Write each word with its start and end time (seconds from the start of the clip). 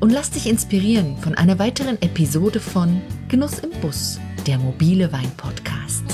und 0.00 0.10
lass 0.10 0.30
dich 0.30 0.48
inspirieren 0.48 1.16
von 1.18 1.34
einer 1.34 1.58
weiteren 1.58 2.00
Episode 2.02 2.60
von 2.60 3.00
Genuss 3.28 3.58
im 3.60 3.70
Bus, 3.80 4.20
der 4.46 4.58
mobile 4.58 5.12
Wein-Podcast. 5.12 6.04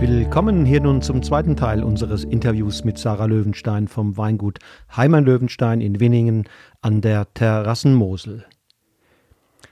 Willkommen 0.00 0.66
hier 0.66 0.80
nun 0.80 1.00
zum 1.00 1.22
zweiten 1.22 1.56
Teil 1.56 1.82
unseres 1.82 2.24
Interviews 2.24 2.84
mit 2.84 2.98
Sarah 2.98 3.26
Löwenstein 3.26 3.88
vom 3.88 4.16
Weingut 4.16 4.58
Heimann 4.96 5.24
Löwenstein 5.24 5.80
in 5.80 6.00
Winningen 6.00 6.44
an 6.82 7.00
der 7.00 7.32
Terrassenmosel. 7.32 8.44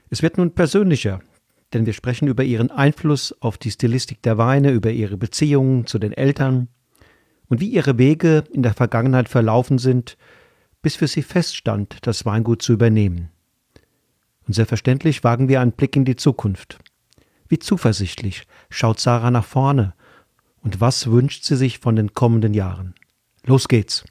Es 0.09 0.23
wird 0.23 0.39
nun 0.39 0.55
persönlicher, 0.55 1.21
denn 1.73 1.87
wir 1.87 1.93
sprechen 1.93 2.29
über 2.29 2.45
ihren 2.45 2.71
Einfluss 2.71 3.35
auf 3.41 3.59
die 3.59 3.71
Stilistik 3.71 4.23
der 4.23 4.39
Weine, 4.39 4.71
über 4.71 4.91
ihre 4.91 5.17
Beziehungen 5.17 5.87
zu 5.87 5.99
den 5.99 6.13
Eltern 6.13 6.69
und 7.49 7.61
wie 7.61 7.69
ihre 7.69 7.99
Wege 7.99 8.45
in 8.53 8.63
der 8.63 8.75
Vergangenheit 8.75 9.29
verlaufen 9.29 9.79
sind, 9.79 10.17
bis 10.81 10.97
für 10.97 11.07
sie 11.07 11.23
feststand, 11.23 11.99
das 12.03 12.25
Weingut 12.25 12.63
zu 12.63 12.73
übernehmen. 12.73 13.31
Und 14.47 14.55
selbstverständlich 14.55 15.23
wagen 15.23 15.49
wir 15.49 15.61
einen 15.61 15.73
Blick 15.73 15.95
in 15.97 16.05
die 16.05 16.17
Zukunft. 16.17 16.79
Wie 17.49 17.59
zuversichtlich 17.59 18.47
schaut 18.71 18.99
Sarah 18.99 19.31
nach 19.31 19.45
vorne 19.45 19.95
und 20.63 20.81
was 20.81 21.11
wünscht 21.11 21.45
sie 21.45 21.57
sich 21.57 21.79
von 21.79 21.97
den 21.97 22.15
kommenden 22.15 22.55
Jahren? 22.55 22.95
Los 23.45 23.69
geht's! 23.69 24.05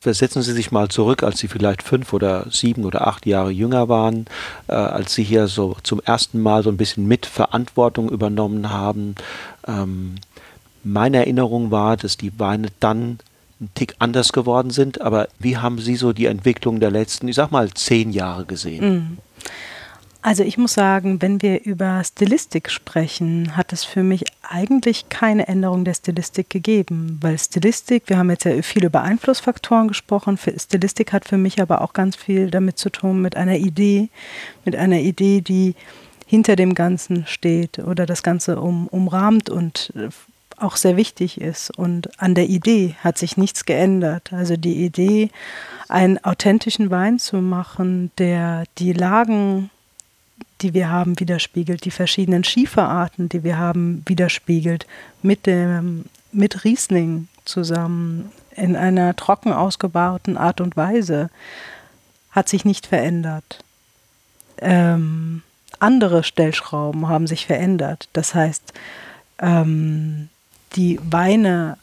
Versetzen 0.00 0.42
Sie 0.42 0.52
sich 0.52 0.70
mal 0.70 0.88
zurück, 0.88 1.24
als 1.24 1.40
Sie 1.40 1.48
vielleicht 1.48 1.82
fünf 1.82 2.12
oder 2.12 2.46
sieben 2.52 2.84
oder 2.84 3.08
acht 3.08 3.26
Jahre 3.26 3.50
jünger 3.50 3.88
waren, 3.88 4.26
äh, 4.68 4.74
als 4.74 5.14
Sie 5.14 5.24
hier 5.24 5.48
so 5.48 5.76
zum 5.82 6.00
ersten 6.00 6.40
Mal 6.40 6.62
so 6.62 6.70
ein 6.70 6.76
bisschen 6.76 7.08
mit 7.08 7.26
Verantwortung 7.26 8.08
übernommen 8.08 8.70
haben. 8.70 9.16
Ähm, 9.66 10.14
meine 10.84 11.16
Erinnerung 11.16 11.72
war, 11.72 11.96
dass 11.96 12.16
die 12.16 12.38
Weine 12.38 12.68
dann 12.78 13.18
ein 13.60 13.70
Tick 13.74 13.96
anders 13.98 14.32
geworden 14.32 14.70
sind, 14.70 15.00
aber 15.00 15.26
wie 15.40 15.56
haben 15.56 15.80
Sie 15.80 15.96
so 15.96 16.12
die 16.12 16.26
Entwicklung 16.26 16.78
der 16.78 16.92
letzten, 16.92 17.26
ich 17.26 17.34
sag 17.34 17.50
mal, 17.50 17.68
zehn 17.74 18.12
Jahre 18.12 18.44
gesehen? 18.44 18.94
Mhm. 18.94 19.18
Also 20.28 20.42
ich 20.42 20.58
muss 20.58 20.74
sagen, 20.74 21.22
wenn 21.22 21.40
wir 21.40 21.64
über 21.64 22.04
Stilistik 22.04 22.70
sprechen, 22.70 23.56
hat 23.56 23.72
es 23.72 23.84
für 23.84 24.02
mich 24.02 24.26
eigentlich 24.42 25.08
keine 25.08 25.48
Änderung 25.48 25.86
der 25.86 25.94
Stilistik 25.94 26.50
gegeben, 26.50 27.16
weil 27.22 27.38
Stilistik, 27.38 28.02
wir 28.08 28.18
haben 28.18 28.28
jetzt 28.28 28.44
ja 28.44 28.60
viel 28.60 28.84
über 28.84 29.00
Einflussfaktoren 29.00 29.88
gesprochen, 29.88 30.36
Stilistik 30.36 31.14
hat 31.14 31.24
für 31.24 31.38
mich 31.38 31.62
aber 31.62 31.80
auch 31.80 31.94
ganz 31.94 32.14
viel 32.14 32.50
damit 32.50 32.76
zu 32.78 32.90
tun 32.90 33.22
mit 33.22 33.38
einer 33.38 33.56
Idee, 33.56 34.10
mit 34.66 34.76
einer 34.76 34.98
Idee, 34.98 35.40
die 35.40 35.74
hinter 36.26 36.56
dem 36.56 36.74
Ganzen 36.74 37.24
steht 37.26 37.78
oder 37.78 38.04
das 38.04 38.22
Ganze 38.22 38.60
um, 38.60 38.86
umrahmt 38.88 39.48
und 39.48 39.94
äh, 39.96 40.10
auch 40.58 40.76
sehr 40.76 40.98
wichtig 40.98 41.40
ist. 41.40 41.70
Und 41.78 42.20
an 42.20 42.34
der 42.34 42.50
Idee 42.50 42.96
hat 43.02 43.16
sich 43.16 43.38
nichts 43.38 43.64
geändert. 43.64 44.30
Also 44.34 44.58
die 44.58 44.84
Idee, 44.84 45.30
einen 45.88 46.22
authentischen 46.22 46.90
Wein 46.90 47.18
zu 47.18 47.36
machen, 47.38 48.10
der 48.18 48.64
die 48.76 48.92
Lagen 48.92 49.70
die 50.60 50.74
wir 50.74 50.90
haben, 50.90 51.18
widerspiegelt, 51.20 51.84
die 51.84 51.90
verschiedenen 51.90 52.44
Schieferarten, 52.44 53.28
die 53.28 53.44
wir 53.44 53.58
haben, 53.58 54.02
widerspiegelt, 54.06 54.86
mit, 55.22 55.46
dem, 55.46 56.06
mit 56.32 56.64
Riesling 56.64 57.28
zusammen 57.44 58.32
in 58.56 58.76
einer 58.76 59.14
trocken 59.14 59.52
ausgebauten 59.52 60.36
Art 60.36 60.60
und 60.60 60.76
Weise, 60.76 61.30
hat 62.30 62.48
sich 62.48 62.64
nicht 62.64 62.86
verändert. 62.86 63.62
Ähm, 64.58 65.42
andere 65.78 66.24
Stellschrauben 66.24 67.08
haben 67.08 67.26
sich 67.26 67.46
verändert. 67.46 68.08
Das 68.12 68.34
heißt, 68.34 68.72
ähm, 69.38 70.28
die 70.74 70.98
Weine 71.02 71.78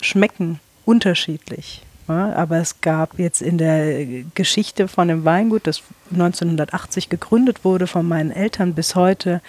schmecken 0.00 0.60
unterschiedlich. 0.84 1.85
Aber 2.08 2.58
es 2.58 2.80
gab 2.80 3.18
jetzt 3.18 3.42
in 3.42 3.58
der 3.58 4.04
Geschichte 4.34 4.88
von 4.88 5.08
dem 5.08 5.24
Weingut, 5.24 5.66
das 5.66 5.82
1980 6.12 7.08
gegründet 7.08 7.64
wurde 7.64 7.86
von 7.86 8.06
meinen 8.06 8.30
Eltern 8.30 8.74
bis 8.74 8.94
heute, 8.94 9.40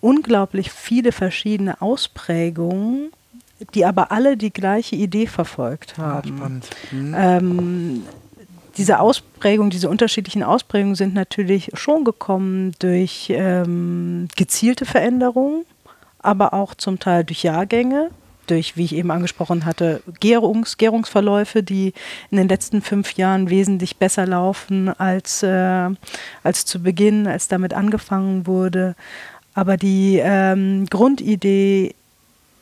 unglaublich 0.00 0.72
viele 0.72 1.12
verschiedene 1.12 1.80
Ausprägungen, 1.80 3.12
die 3.74 3.84
aber 3.84 4.10
alle 4.10 4.36
die 4.36 4.52
gleiche 4.52 4.96
Idee 4.96 5.26
verfolgt 5.26 5.98
haben. 5.98 6.62
Ja, 6.90 6.96
mhm. 6.96 7.14
ähm, 7.16 8.02
diese 8.76 9.00
Ausprägung, 9.00 9.70
diese 9.70 9.90
unterschiedlichen 9.90 10.42
Ausprägungen 10.42 10.94
sind 10.94 11.12
natürlich 11.12 11.70
schon 11.74 12.04
gekommen 12.04 12.72
durch 12.78 13.28
ähm, 13.30 14.28
gezielte 14.36 14.86
Veränderungen, 14.86 15.66
aber 16.18 16.54
auch 16.54 16.74
zum 16.74 16.98
Teil 16.98 17.24
durch 17.24 17.42
Jahrgänge 17.42 18.10
durch, 18.50 18.76
wie 18.76 18.84
ich 18.84 18.94
eben 18.94 19.10
angesprochen 19.10 19.64
hatte, 19.64 20.02
Gärungs, 20.20 20.76
Gärungsverläufe, 20.76 21.62
die 21.62 21.92
in 22.30 22.38
den 22.38 22.48
letzten 22.48 22.82
fünf 22.82 23.14
Jahren 23.14 23.50
wesentlich 23.50 23.96
besser 23.96 24.26
laufen 24.26 24.88
als, 24.88 25.42
äh, 25.42 25.88
als 26.42 26.64
zu 26.64 26.82
Beginn, 26.82 27.26
als 27.26 27.48
damit 27.48 27.74
angefangen 27.74 28.46
wurde. 28.46 28.94
Aber 29.54 29.76
die 29.76 30.20
ähm, 30.22 30.86
Grundidee 30.90 31.94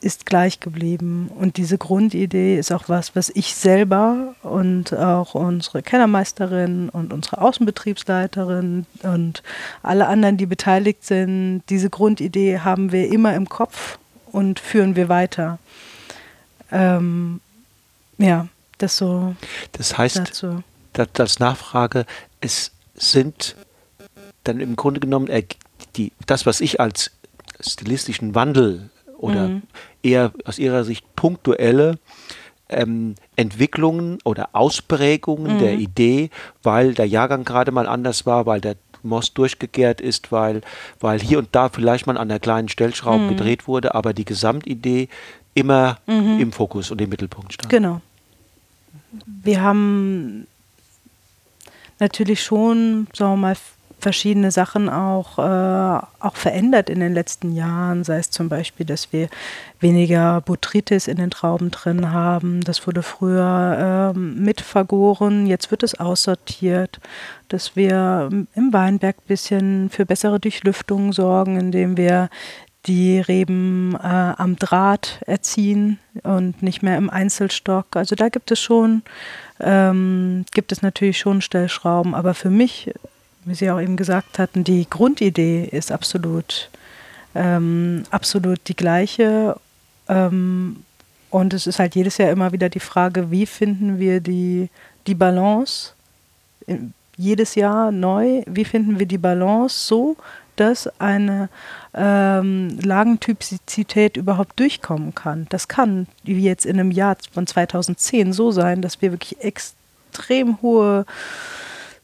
ist 0.01 0.27
gleich 0.27 0.61
geblieben. 0.61 1.31
Und 1.39 1.57
diese 1.57 1.79
Grundidee 1.79 2.59
ist 2.59 2.73
auch 2.73 2.89
was, 2.89 3.17
was 3.17 3.31
ich 3.31 3.55
selber 3.55 4.35
und 4.43 4.95
auch 4.95 5.35
unsere 5.35 5.83
Kellermeisterin 5.83 6.89
und 6.89 7.13
unsere 7.13 7.41
Außenbetriebsleiterin 7.41 8.87
und 9.03 9.43
alle 9.83 10.07
anderen, 10.07 10.37
die 10.37 10.47
beteiligt 10.47 11.05
sind, 11.05 11.63
diese 11.69 11.91
Grundidee 11.91 12.61
haben 12.61 12.93
wir 12.93 13.11
immer 13.13 13.35
im 13.35 13.49
Kopf 13.49 13.99
und 14.33 14.61
führen 14.61 14.97
wir 14.97 15.09
weiter. 15.09 15.59
Ähm, 16.71 17.41
ja, 18.19 18.49
das 18.79 18.97
so. 18.97 19.35
Das 19.73 19.97
heißt, 19.97 20.19
dazu. 20.19 20.63
Das, 20.93 21.09
als 21.19 21.39
Nachfrage, 21.39 22.07
es 22.41 22.73
sind 22.95 23.57
dann 24.45 24.61
im 24.61 24.77
Grunde 24.77 25.01
genommen 25.01 25.29
die, 25.97 26.13
das, 26.27 26.47
was 26.47 26.61
ich 26.61 26.81
als 26.81 27.13
stilistischen 27.61 28.35
Wandel 28.35 28.91
oder 29.19 29.49
mhm. 29.49 29.63
eher 30.03 30.33
aus 30.45 30.59
ihrer 30.59 30.85
Sicht 30.85 31.05
punktuelle 31.17 31.99
ähm, 32.69 33.15
Entwicklungen 33.37 34.19
oder 34.25 34.51
Ausprägungen 34.53 35.57
mhm. 35.57 35.59
der 35.59 35.75
Idee, 35.75 36.31
weil 36.63 36.95
der 36.95 37.07
Jahrgang 37.07 37.45
gerade 37.45 37.73
mal 37.73 37.89
anders 37.89 38.27
war, 38.27 38.47
weil 38.47 38.61
der 38.61 38.77
Most 39.09 39.37
durchgegärt 39.39 40.01
ist, 40.01 40.31
weil, 40.33 40.63
weil 41.01 41.21
hier 41.21 41.39
und 41.39 41.49
da 41.53 41.69
vielleicht 41.69 42.07
mal 42.07 42.17
an 42.19 42.29
der 42.29 42.39
kleinen 42.39 42.69
Stellschraube 42.69 43.25
mhm. 43.25 43.29
gedreht 43.31 43.67
wurde, 43.67 43.95
aber 43.95 44.13
die 44.13 44.25
Gesamtidee 44.25 45.09
immer 45.55 45.99
mhm. 46.07 46.41
im 46.41 46.53
Fokus 46.53 46.91
und 46.91 47.01
im 47.01 47.11
Mittelpunkt 47.11 47.55
stand. 47.55 47.71
Genau. 47.71 48.01
Wir 49.27 49.63
haben 49.63 50.47
natürlich 51.99 52.43
schon, 52.43 53.09
sagen 53.15 53.33
wir 53.33 53.37
mal, 53.37 53.57
verschiedene 53.99 54.51
Sachen 54.51 54.89
auch, 54.89 55.39
äh, 55.39 56.07
auch 56.21 56.37
verändert 56.37 56.89
in 56.89 57.01
den 57.01 57.15
letzten 57.15 57.55
Jahren, 57.55 58.05
sei 58.05 58.19
es 58.19 58.31
zum 58.31 58.49
Beispiel, 58.49 58.87
dass 58.87 59.13
wir 59.13 59.29
weniger 59.81 60.41
Botrytis 60.41 61.09
in 61.09 61.17
den 61.17 61.31
Trauben 61.31 61.71
drin 61.71 62.13
haben. 62.13 62.63
Das 62.63 62.87
wurde 62.87 63.03
früher 63.03 64.13
äh, 64.15 64.19
mit 64.19 64.61
vergoren, 64.61 65.47
jetzt 65.47 65.71
wird 65.71 65.83
es 65.83 65.99
aussortiert, 65.99 67.01
dass 67.49 67.77
wir 67.77 68.29
im 68.55 68.73
Weinberg 68.73 69.17
ein 69.19 69.29
bisschen 69.29 69.91
für 69.91 70.07
bessere 70.07 70.39
Durchlüftung 70.39 71.13
sorgen, 71.13 71.59
indem 71.59 71.97
wir 71.97 72.29
die 72.87 73.21
Reben 73.21 73.95
äh, 73.97 74.35
am 74.37 74.57
Draht 74.57 75.21
erziehen 75.27 75.99
und 76.23 76.63
nicht 76.63 76.83
mehr 76.83 76.97
im 76.97 77.11
Einzelstock. 77.11 77.97
Also 77.97 78.15
da 78.15 78.29
gibt 78.29 78.51
es 78.51 78.61
schon, 78.61 79.03
ähm, 79.61 80.45
gibt 80.53 80.73
es 80.73 80.83
natürlich 80.83 81.19
schon 81.19 81.43
Stellschrauben, 81.43 82.15
aber 82.15 82.35
für 82.35 82.51
mich 82.51 82.93
wie 83.49 83.55
Sie 83.55 83.71
auch 83.71 83.81
eben 83.81 83.97
gesagt 83.97 84.39
hatten, 84.39 84.65
die 84.65 84.89
Grundidee 84.89 85.65
ist 85.65 85.91
absolut, 85.91 86.71
ähm, 87.35 88.05
absolut 88.11 88.61
die 88.69 88.77
gleiche. 88.77 89.57
Ähm, 90.09 90.85
und 91.31 91.55
es 91.55 91.67
ist 91.67 91.79
halt 91.79 91.95
jedes 91.95 92.19
Jahr 92.19 92.31
immer 92.31 92.53
wieder 92.53 92.69
die 92.69 92.81
Frage, 92.81 93.31
wie 93.31 93.47
finden 93.47 93.99
wir 93.99 94.21
die, 94.21 94.71
die 95.07 95.15
Balance, 95.15 95.93
jedes 97.17 97.55
Jahr 97.55 97.91
neu, 97.91 98.43
wie 98.47 98.65
finden 98.65 98.99
wir 98.99 99.07
die 99.07 99.19
Balance 99.19 99.87
so, 99.87 100.17
dass 100.57 100.89
eine 101.01 101.49
ähm, 101.95 102.79
Lagentypizität 102.83 104.17
überhaupt 104.17 104.59
durchkommen 104.59 105.15
kann. 105.15 105.47
Das 105.51 105.69
kann, 105.69 106.07
wie 106.25 106.41
jetzt 106.41 106.67
in 106.67 106.81
einem 106.81 106.91
Jahr 106.91 107.17
von 107.33 107.47
2010, 107.47 108.33
so 108.33 108.51
sein, 108.51 108.83
dass 108.83 109.01
wir 109.01 109.13
wirklich 109.13 109.41
extrem 109.41 110.61
hohe 110.63 111.07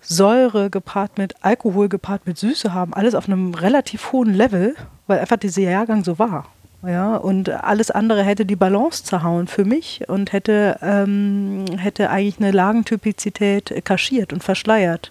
Säure 0.05 0.71
gepaart 0.71 1.19
mit 1.19 1.35
Alkohol 1.43 1.89
gepaart 1.89 2.27
mit 2.27 2.39
Süße 2.39 2.73
haben, 2.73 2.95
alles 2.95 3.15
auf 3.15 3.27
einem 3.27 3.55
relativ 3.55 4.13
hohen 4.13 4.35
Level, 4.35 4.75
weil 5.07 5.19
einfach 5.19 5.37
dieser 5.37 5.63
Jahrgang 5.63 6.05
so 6.05 6.19
war. 6.19 6.47
Ja, 6.87 7.17
und 7.17 7.49
alles 7.49 7.91
andere 7.91 8.23
hätte 8.23 8.45
die 8.45 8.57
Balance 8.57 9.05
zerhauen 9.05 9.47
für 9.47 9.65
mich 9.65 10.03
und 10.07 10.33
hätte, 10.33 10.79
ähm, 10.83 11.65
hätte 11.79 12.11
eigentlich 12.11 12.39
eine 12.39 12.51
Lagentypizität 12.51 13.85
kaschiert 13.85 14.35
und 14.35 14.45
verschleiert. 14.45 15.11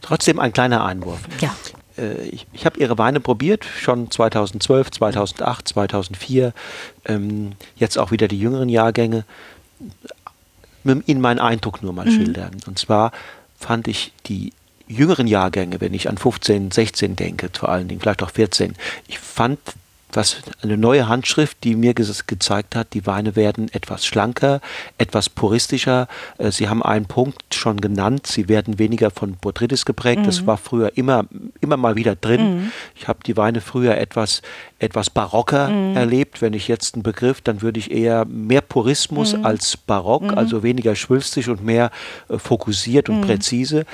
Trotzdem 0.00 0.38
ein 0.38 0.52
kleiner 0.52 0.84
Einwurf. 0.84 1.20
Ja. 1.40 1.54
Äh, 1.98 2.22
ich, 2.28 2.46
ich 2.54 2.64
habe 2.64 2.80
Ihre 2.80 2.96
Weine 2.96 3.20
probiert, 3.20 3.64
schon 3.64 4.10
2012, 4.10 4.92
2008, 4.92 5.68
2004, 5.68 6.52
ähm, 7.04 7.52
jetzt 7.76 7.98
auch 7.98 8.10
wieder 8.10 8.28
die 8.28 8.38
jüngeren 8.38 8.70
Jahrgänge. 8.70 9.24
Ihnen 10.84 11.20
meinen 11.20 11.40
Eindruck 11.40 11.82
nur 11.82 11.92
mal 11.92 12.06
mhm. 12.06 12.12
schildern. 12.12 12.56
Und 12.66 12.78
zwar 12.78 13.12
fand 13.58 13.88
ich 13.88 14.12
die 14.26 14.52
jüngeren 14.86 15.26
Jahrgänge, 15.26 15.80
wenn 15.80 15.94
ich 15.94 16.08
an 16.08 16.16
15, 16.16 16.70
16 16.70 17.16
denke, 17.16 17.50
vor 17.52 17.68
allen 17.68 17.88
Dingen, 17.88 18.00
vielleicht 18.00 18.22
auch 18.22 18.30
14, 18.30 18.74
ich 19.06 19.18
fand 19.18 19.58
was 20.12 20.36
eine 20.62 20.76
neue 20.76 21.08
Handschrift, 21.08 21.58
die 21.64 21.76
mir 21.76 21.94
ge 21.94 22.06
gezeigt 22.26 22.74
hat, 22.74 22.94
die 22.94 23.06
Weine 23.06 23.36
werden 23.36 23.68
etwas 23.72 24.06
schlanker, 24.06 24.60
etwas 24.96 25.28
puristischer. 25.28 26.08
Äh, 26.38 26.50
sie 26.50 26.68
haben 26.68 26.82
einen 26.82 27.06
Punkt 27.06 27.54
schon 27.54 27.80
genannt, 27.80 28.26
sie 28.26 28.48
werden 28.48 28.78
weniger 28.78 29.10
von 29.10 29.34
Botrytis 29.34 29.84
geprägt. 29.84 30.22
Mhm. 30.22 30.26
Das 30.26 30.46
war 30.46 30.56
früher 30.56 30.96
immer, 30.96 31.24
immer 31.60 31.76
mal 31.76 31.96
wieder 31.96 32.14
drin. 32.14 32.56
Mhm. 32.56 32.72
Ich 32.94 33.08
habe 33.08 33.20
die 33.26 33.36
Weine 33.36 33.60
früher 33.60 33.98
etwas, 33.98 34.42
etwas 34.78 35.10
barocker 35.10 35.68
mhm. 35.68 35.96
erlebt. 35.96 36.40
Wenn 36.40 36.54
ich 36.54 36.68
jetzt 36.68 36.94
einen 36.94 37.02
Begriff, 37.02 37.40
dann 37.40 37.62
würde 37.62 37.78
ich 37.78 37.90
eher 37.90 38.24
mehr 38.24 38.62
Purismus 38.62 39.36
mhm. 39.36 39.44
als 39.44 39.76
barock, 39.76 40.22
mhm. 40.22 40.38
also 40.38 40.62
weniger 40.62 40.94
schwülstig 40.94 41.48
und 41.48 41.64
mehr 41.64 41.90
äh, 42.28 42.38
fokussiert 42.38 43.08
und 43.08 43.20
mhm. 43.20 43.26
präzise. 43.26 43.84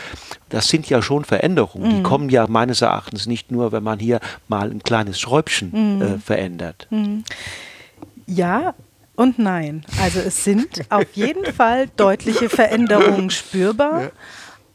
Das 0.55 0.69
sind 0.69 0.89
ja 0.89 1.03
schon 1.03 1.25
Veränderungen. 1.25 1.97
Die 1.97 2.03
kommen 2.03 2.29
ja 2.29 2.47
meines 2.47 2.81
Erachtens 2.81 3.27
nicht 3.27 3.51
nur, 3.51 3.73
wenn 3.73 3.83
man 3.83 3.99
hier 3.99 4.21
mal 4.49 4.71
ein 4.71 4.83
kleines 4.83 5.21
Schräubchen 5.21 6.01
äh, 6.01 6.19
verändert. 6.19 6.89
Ja, 8.27 8.75
und 9.17 9.39
nein. 9.39 9.85
Also 10.01 10.21
es 10.21 10.45
sind 10.45 10.83
auf 10.91 11.07
jeden 11.15 11.53
Fall 11.53 11.89
deutliche 11.97 12.49
Veränderungen 12.49 13.31
spürbar. 13.31 14.03
Ja. 14.03 14.11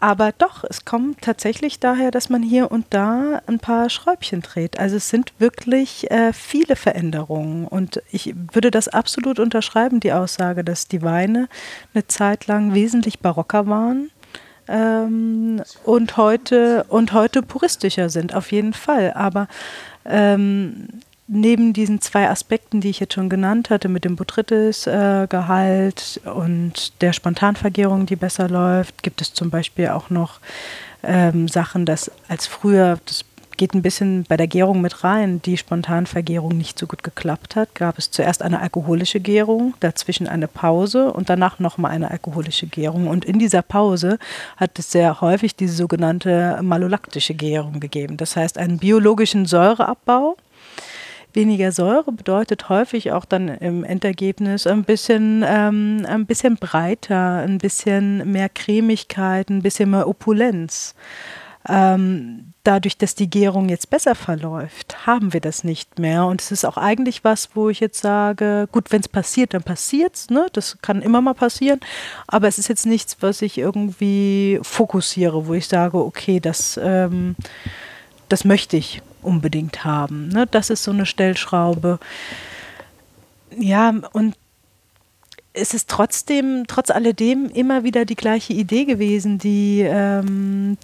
Aber 0.01 0.31
doch, 0.31 0.63
es 0.63 0.85
kommt 0.85 1.21
tatsächlich 1.21 1.81
daher, 1.81 2.09
dass 2.09 2.29
man 2.29 2.41
hier 2.41 2.71
und 2.71 2.85
da 2.89 3.41
ein 3.47 3.59
paar 3.59 3.89
Schräubchen 3.89 4.41
dreht. 4.41 4.79
Also 4.79 4.95
es 4.95 5.09
sind 5.09 5.33
wirklich 5.39 6.09
äh, 6.09 6.31
viele 6.31 6.77
Veränderungen. 6.77 7.67
Und 7.67 8.01
ich 8.09 8.33
würde 8.53 8.71
das 8.71 8.87
absolut 8.87 9.39
unterschreiben, 9.39 9.99
die 9.99 10.13
Aussage, 10.13 10.63
dass 10.63 10.87
die 10.87 11.01
Weine 11.01 11.49
eine 11.93 12.07
Zeit 12.07 12.47
lang 12.47 12.73
wesentlich 12.73 13.19
barocker 13.19 13.67
waren. 13.67 14.09
Ähm, 14.69 15.61
und 15.83 16.17
heute 16.17 16.85
und 16.89 17.13
heute 17.13 17.41
puristischer 17.41 18.09
sind, 18.09 18.35
auf 18.35 18.51
jeden 18.51 18.73
Fall. 18.73 19.13
Aber 19.13 19.47
ähm, 20.05 20.87
neben 21.27 21.73
diesen 21.73 22.01
zwei 22.01 22.29
Aspekten, 22.29 22.81
die 22.81 22.89
ich 22.89 22.99
jetzt 22.99 23.13
schon 23.13 23.29
genannt 23.29 23.69
hatte, 23.69 23.87
mit 23.87 24.03
dem 24.03 24.15
Botrytis-Gehalt 24.15 26.21
äh, 26.25 26.29
und 26.29 27.01
der 27.01 27.13
Spontanvergärung, 27.13 28.05
die 28.05 28.15
besser 28.15 28.49
läuft, 28.49 29.03
gibt 29.03 29.21
es 29.21 29.33
zum 29.33 29.49
Beispiel 29.49 29.89
auch 29.89 30.09
noch 30.09 30.39
ähm, 31.03 31.47
Sachen, 31.47 31.85
dass 31.85 32.11
als 32.27 32.47
früher, 32.47 32.99
das 33.05 33.23
geht 33.59 33.73
ein 33.73 33.81
bisschen 33.81 34.23
bei 34.23 34.37
der 34.37 34.47
Gärung 34.47 34.79
mit 34.79 35.03
rein, 35.03 35.41
die 35.41 35.57
Spontanvergärung 35.57 36.57
nicht 36.57 36.79
so 36.79 36.87
gut 36.87 37.03
geklappt 37.03 37.57
hat, 37.57 37.75
gab 37.75 37.97
es 37.97 38.09
zuerst 38.09 38.41
eine 38.41 38.61
alkoholische 38.61 39.19
Gärung, 39.19 39.73
dazwischen 39.81 40.27
eine 40.29 40.47
Pause 40.47 41.11
und 41.11 41.29
danach 41.29 41.59
nochmal 41.59 41.91
eine 41.91 42.09
alkoholische 42.09 42.67
Gärung. 42.67 43.07
Und 43.07 43.25
in 43.25 43.37
dieser 43.37 43.61
Pause 43.61 44.17
hat 44.55 44.79
es 44.79 44.91
sehr 44.91 45.19
häufig 45.19 45.57
diese 45.57 45.73
sogenannte 45.73 46.57
malolaktische 46.61 47.33
Gärung 47.33 47.81
gegeben. 47.81 48.15
Das 48.15 48.37
heißt 48.37 48.57
einen 48.57 48.79
biologischen 48.79 49.45
Säureabbau 49.45 50.37
weniger 51.33 51.71
Säure 51.71 52.11
bedeutet 52.11 52.69
häufig 52.69 53.11
auch 53.11 53.23
dann 53.23 53.49
im 53.49 53.83
Endergebnis 53.83 54.65
ein 54.65 54.83
bisschen, 54.83 55.45
ähm, 55.47 56.03
ein 56.07 56.25
bisschen 56.25 56.55
breiter, 56.55 57.39
ein 57.39 57.59
bisschen 57.59 58.31
mehr 58.31 58.49
Cremigkeit, 58.49 59.49
ein 59.51 59.61
bisschen 59.61 59.91
mehr 59.91 60.07
Opulenz. 60.07 60.95
Ähm, 61.67 62.53
dadurch, 62.69 62.97
dass 62.97 63.15
die 63.15 63.31
Gärung 63.31 63.67
jetzt 63.67 63.89
besser 63.89 64.13
verläuft, 64.13 65.07
haben 65.07 65.33
wir 65.33 65.41
das 65.41 65.63
nicht 65.63 65.97
mehr. 65.97 66.25
Und 66.25 66.39
es 66.39 66.51
ist 66.51 66.65
auch 66.65 66.77
eigentlich 66.77 67.23
was, 67.23 67.49
wo 67.55 67.69
ich 67.69 67.79
jetzt 67.79 67.99
sage, 67.99 68.69
gut, 68.71 68.91
wenn 68.91 69.01
es 69.01 69.07
passiert, 69.07 69.55
dann 69.55 69.63
passiert 69.63 70.13
es. 70.13 70.29
Ne? 70.29 70.45
Das 70.53 70.77
kann 70.83 71.01
immer 71.01 71.19
mal 71.19 71.33
passieren. 71.33 71.79
Aber 72.27 72.47
es 72.47 72.59
ist 72.59 72.67
jetzt 72.67 72.85
nichts, 72.85 73.17
was 73.21 73.41
ich 73.41 73.57
irgendwie 73.57 74.59
fokussiere, 74.61 75.47
wo 75.47 75.55
ich 75.55 75.67
sage, 75.67 75.97
okay, 75.97 76.39
das, 76.39 76.79
ähm, 76.81 77.35
das 78.29 78.45
möchte 78.45 78.77
ich 78.77 79.01
unbedingt 79.23 79.83
haben. 79.83 80.27
Ne? 80.27 80.45
Das 80.45 80.69
ist 80.69 80.83
so 80.83 80.91
eine 80.91 81.07
Stellschraube. 81.07 81.97
Ja, 83.57 83.95
und 84.13 84.35
es 85.53 85.73
ist 85.73 85.89
trotzdem, 85.89 86.65
trotz 86.67 86.91
alledem, 86.91 87.49
immer 87.51 87.83
wieder 87.83 88.05
die 88.05 88.15
gleiche 88.15 88.53
Idee 88.53 88.85
gewesen, 88.85 89.39
die, 89.39 89.81
ähm, 89.81 90.77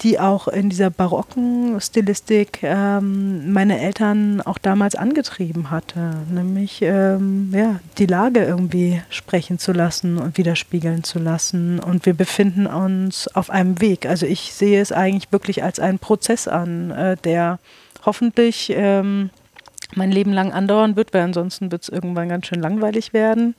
die 0.00 0.18
auch 0.18 0.48
in 0.48 0.70
dieser 0.70 0.90
barocken 0.90 1.80
Stilistik 1.80 2.60
ähm, 2.62 3.52
meine 3.52 3.80
Eltern 3.80 4.40
auch 4.40 4.58
damals 4.58 4.94
angetrieben 4.96 5.70
hatte, 5.70 6.14
nämlich 6.30 6.82
ähm, 6.82 7.50
ja, 7.54 7.80
die 7.98 8.06
Lage 8.06 8.44
irgendwie 8.44 9.00
sprechen 9.08 9.58
zu 9.58 9.72
lassen 9.72 10.18
und 10.18 10.36
widerspiegeln 10.36 11.04
zu 11.04 11.18
lassen. 11.18 11.78
Und 11.78 12.06
wir 12.06 12.14
befinden 12.14 12.66
uns 12.66 13.28
auf 13.28 13.50
einem 13.50 13.80
Weg. 13.80 14.06
Also 14.06 14.26
ich 14.26 14.52
sehe 14.52 14.80
es 14.80 14.92
eigentlich 14.92 15.32
wirklich 15.32 15.62
als 15.62 15.78
einen 15.78 15.98
Prozess 15.98 16.48
an, 16.48 16.90
äh, 16.90 17.16
der 17.16 17.58
hoffentlich 18.04 18.72
ähm, 18.74 19.30
mein 19.94 20.10
Leben 20.10 20.32
lang 20.32 20.52
andauern 20.52 20.96
wird, 20.96 21.14
weil 21.14 21.22
ansonsten 21.22 21.70
wird 21.70 21.82
es 21.82 21.88
irgendwann 21.88 22.28
ganz 22.28 22.46
schön 22.46 22.60
langweilig 22.60 23.12
werden. 23.12 23.54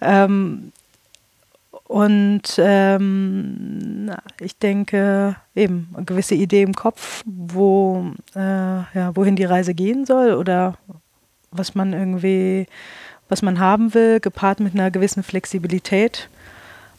Ähm, 0.00 0.72
und 1.86 2.42
ähm, 2.58 4.10
ich 4.40 4.58
denke, 4.58 5.36
eben 5.54 5.90
eine 5.94 6.04
gewisse 6.04 6.34
Idee 6.34 6.62
im 6.62 6.74
Kopf, 6.74 7.22
wo, 7.26 8.10
äh, 8.34 8.38
ja, 8.38 9.14
wohin 9.14 9.36
die 9.36 9.44
Reise 9.44 9.74
gehen 9.74 10.06
soll 10.06 10.32
oder 10.32 10.78
was 11.50 11.74
man 11.74 11.92
irgendwie, 11.92 12.66
was 13.28 13.42
man 13.42 13.60
haben 13.60 13.92
will, 13.94 14.18
gepaart 14.20 14.60
mit 14.60 14.74
einer 14.74 14.90
gewissen 14.90 15.22
Flexibilität, 15.22 16.30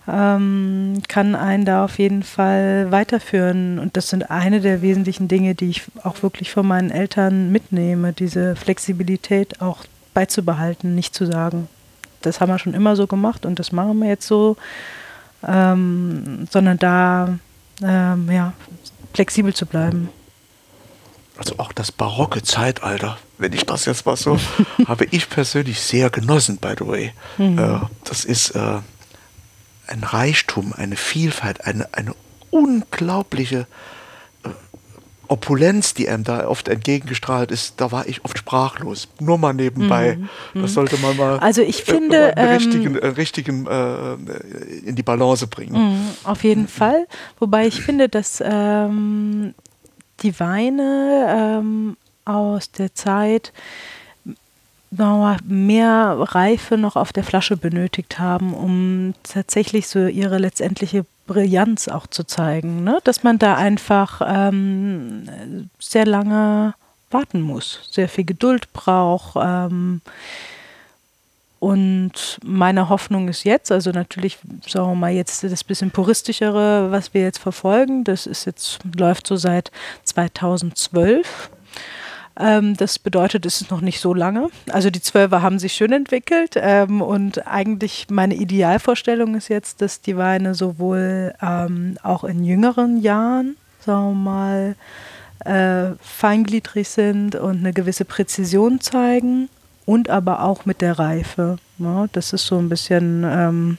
ähm, 0.07 1.01
kann 1.07 1.33
einen 1.33 1.65
da 1.65 1.83
auf 1.83 1.97
jeden 1.97 2.21
Fall 2.21 2.91
weiterführen. 2.91 3.79
Und 3.79 3.97
das 3.97 4.09
sind 4.09 4.29
eine 4.29 4.61
der 4.61 4.83
wesentlichen 4.83 5.27
Dinge, 5.27 5.55
die 5.55 5.71
ich 5.71 5.83
auch 6.03 6.21
wirklich 6.21 6.51
von 6.51 6.67
meinen 6.67 6.91
Eltern 6.91 7.51
mitnehme, 7.51 8.13
diese 8.13 8.55
Flexibilität 8.55 9.61
auch 9.61 9.83
beizubehalten, 10.13 10.93
nicht 10.93 11.15
zu 11.15 11.25
sagen, 11.25 11.67
das 12.25 12.41
haben 12.41 12.51
wir 12.51 12.59
schon 12.59 12.73
immer 12.73 12.95
so 12.95 13.07
gemacht 13.07 13.45
und 13.45 13.59
das 13.59 13.71
machen 13.71 13.99
wir 13.99 14.09
jetzt 14.09 14.27
so, 14.27 14.57
ähm, 15.47 16.47
sondern 16.49 16.77
da 16.77 17.37
ähm, 17.81 18.29
ja, 18.31 18.53
flexibel 19.13 19.53
zu 19.53 19.65
bleiben. 19.65 20.09
Also 21.37 21.55
auch 21.57 21.73
das 21.73 21.91
barocke 21.91 22.43
Zeitalter, 22.43 23.17
wenn 23.37 23.51
ich 23.51 23.65
das 23.65 23.85
jetzt 23.85 24.05
mal 24.05 24.15
so, 24.15 24.39
habe 24.87 25.05
ich 25.11 25.29
persönlich 25.29 25.81
sehr 25.81 26.09
genossen, 26.09 26.57
by 26.57 26.75
the 26.79 26.87
way. 26.87 27.13
Mhm. 27.37 27.59
Äh, 27.59 27.79
das 28.05 28.23
ist 28.23 28.51
äh, 28.51 28.79
ein 29.87 30.03
Reichtum, 30.03 30.73
eine 30.73 30.95
Vielfalt, 30.95 31.65
eine, 31.65 31.93
eine 31.93 32.15
unglaubliche 32.51 33.67
Opulenz, 35.27 35.93
die 35.93 36.09
einem 36.09 36.23
da 36.23 36.47
oft 36.47 36.67
entgegengestrahlt 36.67 37.51
ist, 37.51 37.75
da 37.77 37.91
war 37.91 38.07
ich 38.07 38.23
oft 38.25 38.37
sprachlos. 38.37 39.07
Nur 39.19 39.37
mal 39.37 39.53
nebenbei. 39.53 40.17
Mhm. 40.17 40.61
Das 40.61 40.71
mhm. 40.71 40.75
sollte 40.75 40.97
man 40.97 41.17
mal, 41.17 41.39
also 41.39 41.61
ich 41.61 41.83
finde, 41.83 42.35
äh, 42.35 42.53
richtigen, 42.53 42.95
äh, 42.97 43.07
richtigen 43.07 43.67
äh, 43.67 44.13
in 44.85 44.95
die 44.95 45.03
Balance 45.03 45.47
bringen. 45.47 45.73
Mhm, 45.73 46.07
auf 46.23 46.43
jeden 46.43 46.67
Fall. 46.67 47.07
Wobei 47.39 47.67
ich 47.67 47.81
finde, 47.81 48.09
dass 48.09 48.43
ähm, 48.45 49.53
die 50.21 50.39
Weine 50.39 51.59
ähm, 51.59 51.97
aus 52.25 52.71
der 52.71 52.93
Zeit 52.93 53.53
mehr 55.45 56.17
Reife 56.19 56.77
noch 56.77 56.95
auf 56.95 57.11
der 57.11 57.23
Flasche 57.23 57.57
benötigt 57.57 58.17
haben, 58.17 58.53
um 58.53 59.13
tatsächlich 59.23 59.87
so 59.87 60.07
ihre 60.07 60.37
letztendliche 60.37 61.05
Brillanz 61.27 61.87
auch 61.87 62.07
zu 62.07 62.23
zeigen. 62.23 62.83
Ne? 62.83 62.99
Dass 63.03 63.23
man 63.23 63.39
da 63.39 63.55
einfach 63.55 64.21
ähm, 64.25 65.69
sehr 65.79 66.05
lange 66.05 66.73
warten 67.11 67.41
muss, 67.41 67.87
sehr 67.91 68.09
viel 68.09 68.25
Geduld 68.25 68.71
braucht. 68.73 69.35
Ähm, 69.41 70.01
Und 71.59 72.37
meine 72.43 72.89
Hoffnung 72.89 73.27
ist 73.27 73.43
jetzt, 73.43 73.71
also 73.71 73.89
natürlich, 73.91 74.37
sagen 74.67 74.91
wir 74.91 74.95
mal, 74.95 75.11
jetzt 75.11 75.43
das 75.43 75.63
bisschen 75.63 75.89
puristischere, 75.89 76.91
was 76.91 77.13
wir 77.13 77.21
jetzt 77.21 77.39
verfolgen, 77.39 78.03
das 78.03 78.27
ist 78.27 78.45
jetzt, 78.45 78.79
läuft 78.95 79.25
so 79.25 79.35
seit 79.35 79.71
2012. 80.03 81.49
Ähm, 82.37 82.75
das 82.75 82.99
bedeutet, 82.99 83.45
es 83.45 83.61
ist 83.61 83.71
noch 83.71 83.81
nicht 83.81 83.99
so 83.99 84.13
lange. 84.13 84.49
Also 84.69 84.89
die 84.89 85.01
Zwölfer 85.01 85.41
haben 85.41 85.59
sich 85.59 85.73
schön 85.73 85.93
entwickelt 85.93 86.55
ähm, 86.55 87.01
und 87.01 87.47
eigentlich 87.47 88.07
meine 88.09 88.35
Idealvorstellung 88.35 89.35
ist 89.35 89.47
jetzt, 89.47 89.81
dass 89.81 90.01
die 90.01 90.17
Weine 90.17 90.53
sowohl 90.53 91.33
ähm, 91.41 91.97
auch 92.03 92.23
in 92.23 92.43
jüngeren 92.43 93.01
Jahren, 93.01 93.55
sagen 93.79 94.09
wir 94.09 94.31
mal, 94.31 94.75
äh, 95.45 95.95
feingliedrig 96.01 96.89
sind 96.89 97.35
und 97.35 97.59
eine 97.59 97.71
gewisse 97.71 98.05
Präzision 98.05 98.81
zeigen 98.81 99.49
und 99.85 100.09
aber 100.09 100.43
auch 100.43 100.65
mit 100.65 100.81
der 100.81 100.99
Reife. 100.99 101.57
Ja, 101.77 102.07
das 102.11 102.33
ist 102.33 102.47
so 102.47 102.57
ein 102.57 102.67
bisschen 102.67 103.23
ähm, 103.23 103.77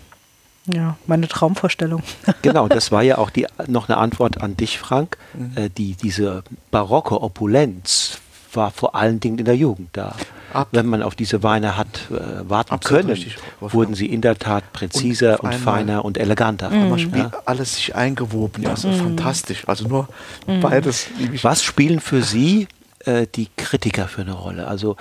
ja, 0.66 0.96
meine 1.06 1.28
Traumvorstellung. 1.28 2.02
Genau, 2.42 2.68
das 2.68 2.92
war 2.92 3.02
ja 3.02 3.18
auch 3.18 3.30
die, 3.30 3.46
noch 3.66 3.88
eine 3.88 3.98
Antwort 3.98 4.40
an 4.40 4.56
dich, 4.56 4.78
Frank. 4.78 5.18
Mhm. 5.34 5.52
Äh, 5.56 5.70
die, 5.70 5.94
diese 5.94 6.42
barocke 6.70 7.20
Opulenz 7.20 8.20
war 8.56 8.70
vor 8.70 8.94
allen 8.94 9.20
Dingen 9.20 9.38
in 9.38 9.44
der 9.44 9.56
Jugend 9.56 9.90
da. 9.92 10.14
Ab 10.52 10.68
Wenn 10.72 10.86
man 10.86 11.02
auf 11.02 11.14
diese 11.14 11.42
Weine 11.42 11.76
hat 11.76 11.86
äh, 12.10 12.48
warten 12.48 12.72
Absolut 12.72 13.02
können, 13.02 13.10
richtig, 13.10 13.36
wurden 13.60 13.94
sie 13.94 14.06
in 14.06 14.22
der 14.22 14.38
Tat 14.38 14.72
präziser 14.72 15.42
und, 15.42 15.52
und 15.52 15.54
feiner 15.56 16.04
und 16.04 16.18
eleganter. 16.18 16.70
Mhm. 16.70 17.14
Ja. 17.14 17.32
Alles 17.44 17.76
sich 17.76 17.94
eingewoben, 17.94 18.66
also 18.66 18.88
mhm. 18.88 18.94
fantastisch. 18.94 19.64
Also 19.66 19.86
nur 19.86 20.08
mhm. 20.46 20.60
beides. 20.60 21.08
Was 21.42 21.62
spielen 21.62 22.00
für 22.00 22.22
Sie 22.22 22.68
äh, 23.04 23.26
die 23.34 23.48
Kritiker 23.56 24.08
für 24.08 24.22
eine 24.22 24.32
Rolle? 24.32 24.66
Also 24.66 24.96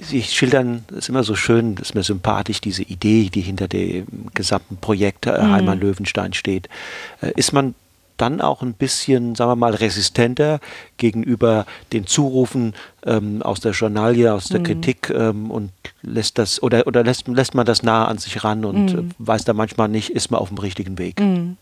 Sie 0.00 0.22
schildern, 0.22 0.84
es 0.90 0.98
ist 0.98 1.08
immer 1.10 1.24
so 1.24 1.34
schön, 1.34 1.74
das 1.74 1.90
ist 1.90 1.94
mir 1.94 2.02
sympathisch, 2.02 2.60
diese 2.60 2.82
Idee, 2.82 3.28
die 3.28 3.42
hinter 3.42 3.68
dem 3.68 4.06
gesamten 4.34 4.78
Projekt 4.78 5.26
äh, 5.26 5.42
mhm. 5.42 5.52
Heimann 5.52 5.80
Löwenstein 5.80 6.32
steht. 6.32 6.68
Äh, 7.20 7.32
ist 7.36 7.52
man 7.52 7.74
dann 8.16 8.40
auch 8.40 8.62
ein 8.62 8.74
bisschen, 8.74 9.34
sagen 9.34 9.50
wir 9.50 9.56
mal, 9.56 9.74
resistenter 9.74 10.60
gegenüber 10.96 11.66
den 11.92 12.06
Zurufen 12.06 12.74
ähm, 13.04 13.42
aus 13.42 13.60
der 13.60 13.72
Journalie, 13.72 14.32
aus 14.32 14.46
der 14.46 14.60
mhm. 14.60 14.64
Kritik 14.64 15.10
ähm, 15.10 15.50
und 15.50 15.70
lässt 16.02 16.38
das 16.38 16.62
oder 16.62 16.86
oder 16.86 17.04
lässt, 17.04 17.28
lässt 17.28 17.54
man 17.54 17.66
das 17.66 17.82
nah 17.82 18.06
an 18.06 18.18
sich 18.18 18.44
ran 18.44 18.64
und 18.64 18.94
mhm. 18.94 19.10
weiß 19.18 19.44
da 19.44 19.52
manchmal 19.52 19.88
nicht, 19.88 20.10
ist 20.10 20.30
man 20.30 20.40
auf 20.40 20.48
dem 20.48 20.58
richtigen 20.58 20.98
Weg. 20.98 21.20
Mhm. 21.20 21.56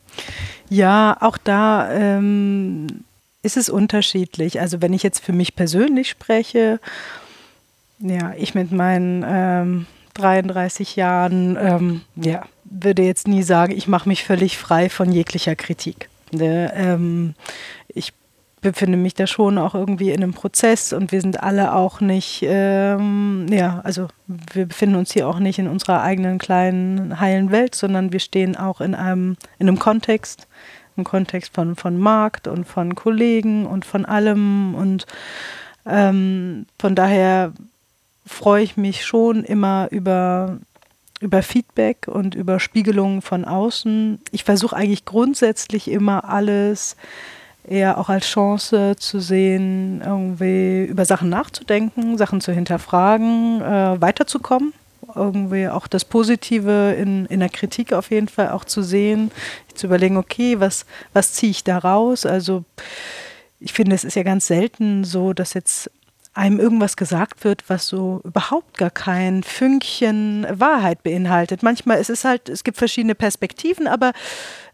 Ja, 0.69 1.17
auch 1.21 1.39
da 1.39 1.91
ähm, 1.91 3.05
ist 3.43 3.57
es 3.57 3.69
unterschiedlich. 3.69 4.61
Also 4.61 4.81
wenn 4.81 4.93
ich 4.93 5.03
jetzt 5.03 5.25
für 5.25 5.33
mich 5.33 5.55
persönlich 5.55 6.09
spreche, 6.09 6.81
ja, 7.99 8.33
ich 8.37 8.55
mit 8.55 8.73
meinen 8.73 9.87
33 10.15 10.97
ähm, 10.97 11.01
Jahren, 11.01 11.59
ähm, 11.61 12.01
ja, 12.17 12.45
würde 12.65 13.03
jetzt 13.03 13.29
nie 13.29 13.43
sagen, 13.43 13.73
ich 13.77 13.89
mache 13.89 14.09
mich 14.09 14.25
völlig 14.25 14.59
frei 14.59 14.89
von 14.89 15.13
jeglicher 15.13 15.55
Kritik. 15.55 16.09
Ne? 16.35 16.73
Ähm, 16.75 17.35
ich 17.89 18.13
befinde 18.65 18.97
mich 18.97 19.15
da 19.15 19.27
schon 19.27 19.59
auch 19.59 19.75
irgendwie 19.75 20.11
in 20.11 20.23
einem 20.23 20.33
Prozess 20.33 20.95
und 20.95 21.13
wir 21.13 21.21
sind 21.21 21.43
alle 21.43 21.75
auch 21.75 22.01
nicht, 22.01 22.43
ähm, 22.43 23.47
ja, 23.51 23.81
also 23.85 24.09
wir 24.27 24.67
befinden 24.67 24.97
uns 24.97 25.13
hier 25.13 25.29
auch 25.29 25.39
nicht 25.39 25.59
in 25.59 25.69
unserer 25.69 26.03
eigenen 26.03 26.39
kleinen 26.39 27.21
heilen 27.21 27.51
Welt, 27.51 27.75
sondern 27.75 28.11
wir 28.11 28.21
stehen 28.21 28.57
auch 28.57 28.81
in 28.81 28.95
einem, 28.95 29.37
in 29.59 29.69
einem 29.69 29.79
Kontext, 29.79 30.49
im 30.97 31.05
Kontext 31.05 31.55
von, 31.55 31.77
von 31.77 31.99
Markt 31.99 32.49
und 32.49 32.65
von 32.65 32.95
Kollegen 32.95 33.67
und 33.67 33.85
von 33.85 34.07
allem 34.07 34.75
und 34.75 35.07
ähm, 35.85 36.65
von 36.79 36.95
daher 36.95 37.53
freue 38.27 38.63
ich 38.63 38.79
mich 38.79 39.05
schon 39.05 39.45
immer 39.45 39.89
über 39.91 40.59
über 41.25 41.43
Feedback 41.43 42.07
und 42.07 42.35
über 42.35 42.61
Spiegelungen 42.61 43.23
von 43.23 43.45
außen. 43.45 44.21
Ich 44.31 44.45
versuche 44.45 44.77
eigentlich 44.77 45.05
grundsätzlich 45.05 45.91
immer 45.91 46.29
alles 46.29 46.97
eher 47.67 47.97
auch 47.99 48.11
als 48.11 48.27
Chance 48.27 48.95
zu 48.99 49.21
sehen, 49.21 50.03
irgendwie 50.05 50.85
über 50.85 51.07
Sachen 51.07 51.31
nachzudenken, 51.31 52.19
Sachen 52.19 52.43
zu 52.43 52.53
hinterfragen, 52.53 53.63
äh, 53.63 54.01
weiterzukommen. 54.01 54.75
Irgendwie 55.15 55.69
auch 55.69 55.87
das 55.87 56.05
Positive 56.05 56.95
in, 56.99 57.27
in 57.27 57.41
der 57.41 57.49
Kritik 57.49 57.93
auf 57.93 58.11
jeden 58.11 58.29
Fall 58.29 58.51
auch 58.51 58.65
zu 58.65 58.83
sehen, 58.83 59.31
zu 59.75 59.87
überlegen, 59.87 60.17
okay, 60.17 60.61
was, 60.61 60.85
was 61.13 61.33
ziehe 61.33 61.51
ich 61.51 61.65
da 61.65 61.79
raus? 61.79 62.27
Also 62.27 62.65
ich 63.61 63.73
finde, 63.73 63.95
es 63.95 64.05
ist 64.05 64.17
ja 64.17 64.23
ganz 64.23 64.47
selten 64.47 65.05
so, 65.05 65.33
dass 65.33 65.55
jetzt 65.55 65.91
einem 66.35 66.59
irgendwas 66.59 66.97
gesagt 66.97 67.45
wird, 67.45 67.65
was 67.69 67.87
so 67.87 68.21
überhaupt 68.25 68.77
gar 68.77 68.91
kein 68.91 69.45
Fünkchen 69.45 70.47
Wahrheit 70.51 71.03
beinhaltet. 71.05 71.63
Manchmal 71.63 72.01
ist 72.01 72.11
es 72.11 72.25
halt, 72.25 72.49
es 72.49 72.65
gibt 72.65 72.77
verschiedene 72.77 73.15
Perspektiven, 73.15 73.87
aber 73.87 74.13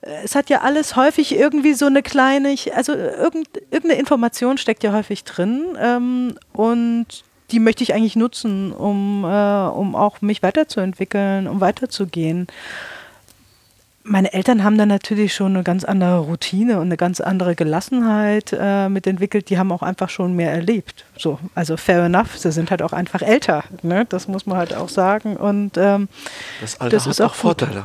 äh, 0.01 0.11
es 0.25 0.35
hat 0.35 0.49
ja 0.49 0.63
alles 0.63 0.97
häufig 0.97 1.37
irgendwie 1.37 1.75
so 1.75 1.87
eine 1.87 2.03
kleine, 2.03 2.57
also 2.75 2.95
irgendeine 2.95 3.95
Information 3.95 4.59
steckt 4.59 4.83
ja 4.83 4.93
häufig 4.93 5.25
drin 5.25 5.77
ähm, 5.79 6.39
und 6.55 7.07
die 7.51 7.61
möchte 7.61 7.83
ich 7.83 7.95
eigentlich 7.95 8.17
nutzen, 8.17 8.73
um, 8.73 9.25
äh, 9.25 9.67
um 9.69 9.95
auch 9.95 10.23
mich 10.23 10.43
weiterzuentwickeln, 10.43 11.47
um 11.47 11.61
weiterzugehen 11.61 12.47
meine 14.03 14.33
Eltern 14.33 14.65
haben 14.65 14.79
dann 14.79 14.89
natürlich 14.89 15.35
schon 15.35 15.55
eine 15.55 15.63
ganz 15.63 15.85
andere 15.85 16.19
Routine 16.21 16.77
und 16.77 16.87
eine 16.87 16.97
ganz 16.97 17.21
andere 17.21 17.55
Gelassenheit 17.55 18.57
äh, 18.59 18.89
mit 18.89 19.07
entwickelt. 19.07 19.51
Die 19.51 19.59
haben 19.59 19.71
auch 19.73 19.83
einfach 19.83 20.09
schon 20.09 20.35
mehr 20.35 20.53
erlebt. 20.53 21.05
So, 21.19 21.39
also 21.55 21.77
fair 21.77 22.05
enough, 22.05 22.39
sie 22.39 22.51
sind 22.53 22.71
halt 22.71 22.83
auch 22.83 22.93
einfach 22.93 23.23
älter. 23.23 23.65
Ne? 23.83 24.07
Das 24.09 24.27
muss 24.27 24.47
man 24.47 24.57
halt 24.57 24.75
auch 24.75 24.89
sagen. 24.89 25.37
Und 25.37 25.77
ähm, 25.77 26.09
das 26.61 26.81
Alter 26.81 26.97
das 26.97 27.05
hat 27.05 27.11
ist 27.13 27.21
auch 27.21 27.35
Vorteile. 27.35 27.85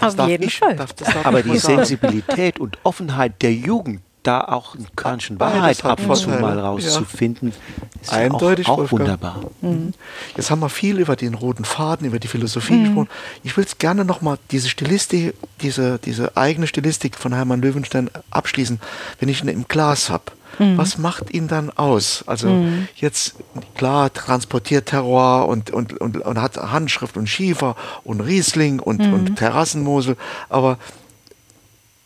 Auf 0.00 0.28
jeden 0.28 0.44
ich, 0.44 0.58
Fall. 0.58 0.76
Darf, 0.76 0.94
Aber 1.24 1.42
die 1.42 1.58
Sensibilität 1.58 2.60
und 2.60 2.78
Offenheit 2.84 3.42
der 3.42 3.52
Jugend, 3.52 4.00
da 4.22 4.40
auch 4.42 4.74
ein 4.74 4.86
Körnchen 4.94 5.40
Wahrheit 5.40 5.84
ab 5.84 6.00
und 6.06 6.16
zu 6.16 6.28
mal 6.28 6.58
rauszufinden, 6.58 7.50
ja. 7.50 8.00
ist 8.00 8.12
Eindeutig 8.12 8.68
auch, 8.68 8.78
auch 8.78 8.92
wunderbar. 8.92 9.40
Mhm. 9.60 9.94
Jetzt 10.36 10.50
haben 10.50 10.60
wir 10.60 10.68
viel 10.68 10.98
über 10.98 11.16
den 11.16 11.34
roten 11.34 11.64
Faden, 11.64 12.06
über 12.06 12.18
die 12.18 12.28
Philosophie 12.28 12.74
mhm. 12.74 12.84
gesprochen. 12.84 13.08
Ich 13.42 13.56
will 13.56 13.64
es 13.64 13.78
gerne 13.78 14.04
nochmal 14.04 14.38
diese 14.50 14.68
Stilistik, 14.68 15.34
diese, 15.60 15.98
diese 15.98 16.36
eigene 16.36 16.66
Stilistik 16.66 17.16
von 17.16 17.34
Hermann 17.34 17.62
Löwenstein 17.62 18.10
abschließen, 18.30 18.80
wenn 19.18 19.28
ich 19.28 19.42
ihn 19.42 19.48
im 19.48 19.66
Glas 19.66 20.10
habe. 20.10 20.24
Mhm. 20.58 20.76
Was 20.76 20.98
macht 20.98 21.30
ihn 21.32 21.48
dann 21.48 21.70
aus? 21.70 22.24
Also 22.26 22.48
mhm. 22.48 22.88
jetzt, 22.96 23.34
klar, 23.74 24.12
transportiert 24.12 24.86
Terror 24.86 25.48
und, 25.48 25.70
und, 25.70 25.98
und, 26.00 26.18
und, 26.18 26.40
hat 26.40 26.56
Handschrift 26.56 27.16
und 27.16 27.28
Schiefer 27.28 27.76
und 28.04 28.20
Riesling 28.20 28.78
und, 28.78 29.00
mhm. 29.00 29.14
und 29.14 29.36
Terrassenmosel, 29.36 30.16
aber 30.48 30.78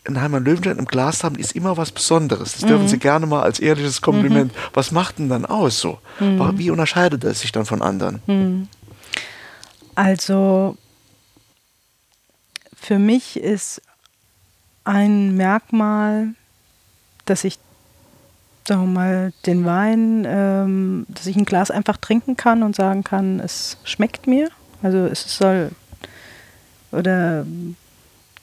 ein 0.09 0.21
Heimann 0.21 0.45
Löwenstein 0.45 0.79
im 0.79 0.87
Glas 0.87 1.25
haben, 1.25 1.37
ist 1.37 1.53
immer 1.53 1.77
was 1.77 1.93
Besonderes. 1.93 2.53
Das 2.53 2.63
mhm. 2.63 2.69
dürfen 2.69 2.89
Sie 2.89 2.99
gerne 2.99 3.27
mal 3.27 3.43
als 3.43 3.61
ehrliches 3.61 4.01
Kompliment. 4.01 4.53
Mhm. 4.53 4.59
Was 4.75 4.91
macht 4.93 5.19
denn 5.19 5.29
dann 5.29 5.47
aus 5.47 5.81
so? 5.81 5.99
Mhm. 6.21 6.59
Wie 6.59 6.71
unterscheidet 6.71 7.25
es 7.25 7.41
sich 7.41 7.53
dann 7.53 7.67
von 7.67 7.83
anderen? 7.83 8.23
Mhm. 8.27 8.69
Also 9.95 10.77
für 12.77 12.99
mich 12.99 13.41
ist 13.41 13.83
ein 14.85 15.37
Merkmal, 15.37 16.29
dass 17.25 17.45
ich 17.45 17.59
sagen 18.67 18.83
wir 18.83 19.01
mal, 19.01 19.33
den 19.47 19.65
Wein, 19.65 20.25
ähm, 20.27 21.07
dass 21.09 21.27
ich 21.27 21.37
ein 21.37 21.45
Glas 21.45 21.71
einfach 21.71 21.97
trinken 21.97 22.37
kann 22.37 22.63
und 22.63 22.75
sagen 22.75 23.05
kann, 23.05 23.39
es 23.41 23.77
schmeckt 23.85 24.27
mir. 24.27 24.51
Also 24.83 24.99
es 25.07 25.37
soll 25.37 25.71
oder 26.93 27.47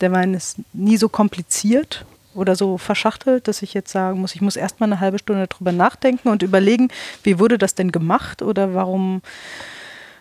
der 0.03 0.11
Wein 0.11 0.33
ist 0.33 0.57
nie 0.73 0.97
so 0.97 1.09
kompliziert 1.09 2.05
oder 2.35 2.55
so 2.55 2.77
verschachtelt, 2.77 3.47
dass 3.47 3.61
ich 3.61 3.73
jetzt 3.73 3.91
sagen 3.91 4.19
muss, 4.19 4.35
ich 4.35 4.41
muss 4.41 4.55
erstmal 4.55 4.91
eine 4.91 4.99
halbe 4.99 5.19
Stunde 5.19 5.47
drüber 5.47 5.71
nachdenken 5.71 6.29
und 6.29 6.43
überlegen, 6.43 6.89
wie 7.23 7.39
wurde 7.39 7.57
das 7.57 7.75
denn 7.75 7.91
gemacht 7.91 8.41
oder 8.41 8.73
warum, 8.73 9.21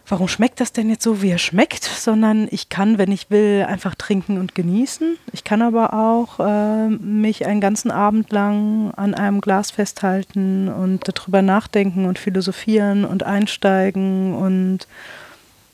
warum 0.06 0.28
schmeckt 0.28 0.60
das 0.60 0.72
denn 0.72 0.90
jetzt 0.90 1.02
so, 1.02 1.22
wie 1.22 1.30
er 1.30 1.38
schmeckt, 1.38 1.84
sondern 1.84 2.48
ich 2.50 2.68
kann, 2.68 2.98
wenn 2.98 3.10
ich 3.12 3.30
will, 3.30 3.64
einfach 3.66 3.94
trinken 3.94 4.38
und 4.38 4.54
genießen. 4.54 5.16
Ich 5.32 5.42
kann 5.42 5.62
aber 5.62 5.94
auch 5.94 6.38
äh, 6.38 6.88
mich 6.88 7.46
einen 7.46 7.60
ganzen 7.60 7.90
Abend 7.90 8.30
lang 8.30 8.92
an 8.94 9.14
einem 9.14 9.40
Glas 9.40 9.70
festhalten 9.70 10.68
und 10.68 11.08
darüber 11.08 11.42
nachdenken 11.42 12.04
und 12.04 12.18
philosophieren 12.18 13.04
und 13.04 13.22
einsteigen 13.22 14.34
und 14.34 14.86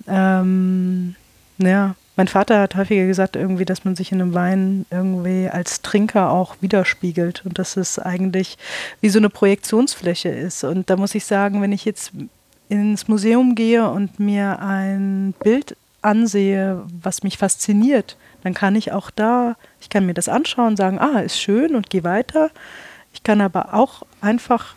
ähm, 0.06 1.16
ja, 1.58 1.94
mein 2.18 2.26
Vater 2.26 2.60
hat 2.60 2.74
häufiger 2.74 3.06
gesagt, 3.06 3.36
irgendwie, 3.36 3.64
dass 3.64 3.84
man 3.84 3.94
sich 3.94 4.10
in 4.10 4.20
einem 4.20 4.34
Wein 4.34 4.86
irgendwie 4.90 5.48
als 5.48 5.82
Trinker 5.82 6.32
auch 6.32 6.56
widerspiegelt 6.60 7.46
und 7.46 7.60
dass 7.60 7.76
es 7.76 8.00
eigentlich 8.00 8.58
wie 9.00 9.08
so 9.08 9.20
eine 9.20 9.30
Projektionsfläche 9.30 10.28
ist. 10.28 10.64
Und 10.64 10.90
da 10.90 10.96
muss 10.96 11.14
ich 11.14 11.24
sagen, 11.24 11.62
wenn 11.62 11.70
ich 11.70 11.84
jetzt 11.84 12.10
ins 12.68 13.06
Museum 13.06 13.54
gehe 13.54 13.88
und 13.88 14.18
mir 14.18 14.58
ein 14.58 15.32
Bild 15.44 15.76
ansehe, 16.02 16.82
was 17.02 17.22
mich 17.22 17.38
fasziniert, 17.38 18.16
dann 18.42 18.52
kann 18.52 18.74
ich 18.74 18.90
auch 18.90 19.10
da, 19.10 19.54
ich 19.80 19.88
kann 19.88 20.04
mir 20.04 20.14
das 20.14 20.28
anschauen, 20.28 20.76
sagen, 20.76 20.98
ah, 20.98 21.20
ist 21.20 21.40
schön 21.40 21.76
und 21.76 21.88
gehe 21.88 22.02
weiter. 22.02 22.50
Ich 23.12 23.22
kann 23.22 23.40
aber 23.40 23.74
auch 23.74 24.02
einfach 24.20 24.74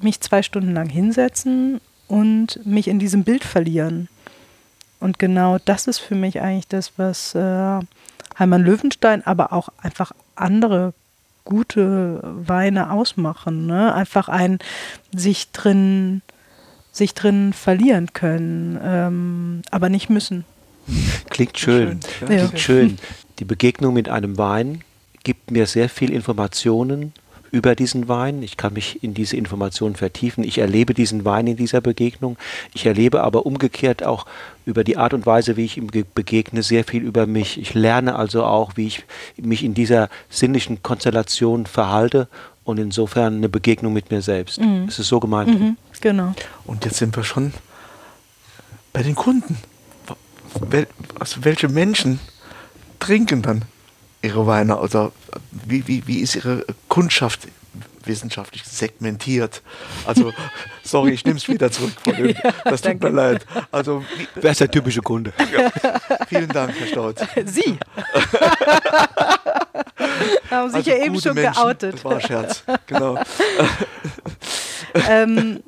mich 0.00 0.20
zwei 0.20 0.42
Stunden 0.42 0.74
lang 0.74 0.88
hinsetzen 0.88 1.80
und 2.08 2.66
mich 2.66 2.88
in 2.88 2.98
diesem 2.98 3.22
Bild 3.22 3.44
verlieren. 3.44 4.08
Und 5.00 5.18
genau 5.18 5.58
das 5.64 5.86
ist 5.86 5.98
für 5.98 6.14
mich 6.14 6.40
eigentlich 6.40 6.68
das, 6.68 6.92
was 6.96 7.34
äh, 7.34 7.80
Heimann 8.38 8.62
Löwenstein, 8.62 9.26
aber 9.26 9.52
auch 9.52 9.70
einfach 9.82 10.12
andere 10.36 10.92
gute 11.44 12.20
Weine 12.22 12.92
ausmachen. 12.92 13.66
Ne? 13.66 13.94
Einfach 13.94 14.28
ein 14.28 14.58
sich 15.14 15.50
drin, 15.52 16.22
sich 16.92 17.14
drin 17.14 17.52
verlieren 17.52 18.12
können, 18.12 18.78
ähm, 18.82 19.62
aber 19.70 19.88
nicht 19.88 20.10
müssen. 20.10 20.44
Klingt 21.30 21.58
schön. 21.58 22.00
schön. 22.18 22.28
Klingt 22.28 22.52
ja. 22.52 22.58
schön. 22.58 22.98
Die 23.38 23.44
Begegnung 23.44 23.94
mit 23.94 24.08
einem 24.08 24.36
Wein 24.36 24.82
gibt 25.22 25.50
mir 25.50 25.66
sehr 25.66 25.88
viel 25.88 26.12
Informationen 26.12 27.12
über 27.50 27.74
diesen 27.74 28.08
Wein. 28.08 28.42
Ich 28.42 28.56
kann 28.56 28.72
mich 28.72 29.02
in 29.02 29.14
diese 29.14 29.36
Informationen 29.36 29.96
vertiefen. 29.96 30.44
Ich 30.44 30.58
erlebe 30.58 30.94
diesen 30.94 31.24
Wein 31.24 31.46
in 31.46 31.56
dieser 31.56 31.80
Begegnung. 31.80 32.36
Ich 32.74 32.86
erlebe 32.86 33.22
aber 33.22 33.46
umgekehrt 33.46 34.04
auch 34.04 34.26
über 34.64 34.84
die 34.84 34.96
Art 34.96 35.14
und 35.14 35.26
Weise, 35.26 35.56
wie 35.56 35.64
ich 35.64 35.76
ihm 35.76 35.88
begegne, 36.14 36.62
sehr 36.62 36.84
viel 36.84 37.02
über 37.02 37.26
mich. 37.26 37.58
Ich 37.58 37.74
lerne 37.74 38.14
also 38.16 38.44
auch, 38.44 38.72
wie 38.76 38.86
ich 38.86 39.04
mich 39.36 39.64
in 39.64 39.74
dieser 39.74 40.08
sinnlichen 40.28 40.82
Konstellation 40.82 41.66
verhalte 41.66 42.28
und 42.64 42.78
insofern 42.78 43.36
eine 43.36 43.48
Begegnung 43.48 43.92
mit 43.92 44.10
mir 44.10 44.22
selbst. 44.22 44.60
Mhm. 44.60 44.86
Es 44.88 44.98
ist 44.98 45.08
so 45.08 45.18
gemeint. 45.18 45.58
Mhm, 45.58 45.76
genau. 46.00 46.34
Und 46.64 46.84
jetzt 46.84 46.98
sind 46.98 47.16
wir 47.16 47.24
schon 47.24 47.52
bei 48.92 49.02
den 49.02 49.14
Kunden. 49.14 49.58
Also 51.18 51.44
welche 51.44 51.68
Menschen 51.68 52.20
trinken 52.98 53.42
dann 53.42 53.62
ihre 54.22 54.46
Weine? 54.46 54.78
Oder 54.78 55.12
wie, 55.50 55.86
wie, 55.86 56.06
wie 56.06 56.20
ist 56.20 56.36
ihre 56.36 56.64
Kundschaft 56.88 57.48
wissenschaftlich 58.04 58.64
segmentiert. 58.64 59.62
Also, 60.06 60.32
sorry, 60.82 61.12
ich 61.12 61.24
nehme 61.24 61.38
es 61.38 61.48
wieder 61.48 61.70
zurück. 61.70 61.92
Von 62.02 62.16
dem, 62.16 62.34
das 62.64 62.82
tut 62.82 63.02
mir 63.02 63.10
leid. 63.10 63.46
Also, 63.70 64.04
Wer 64.34 64.50
ist 64.50 64.60
der 64.60 64.70
typische 64.70 65.00
Kunde? 65.00 65.32
Ja. 65.52 65.70
Vielen 66.28 66.48
Dank, 66.48 66.74
Herr 66.78 66.86
Staud. 66.86 67.16
Sie. 67.44 67.78
Haben 70.50 70.68
sich 70.70 70.76
also 70.76 70.90
ja 70.90 70.96
eben 70.96 71.20
schon 71.20 71.34
Menschen, 71.34 71.54
geoutet. 71.54 71.94
Das 71.94 72.04
war 72.04 72.12
ein 72.12 72.20
Scherz, 72.20 72.64
genau. 72.86 73.18
ähm, 75.08 75.62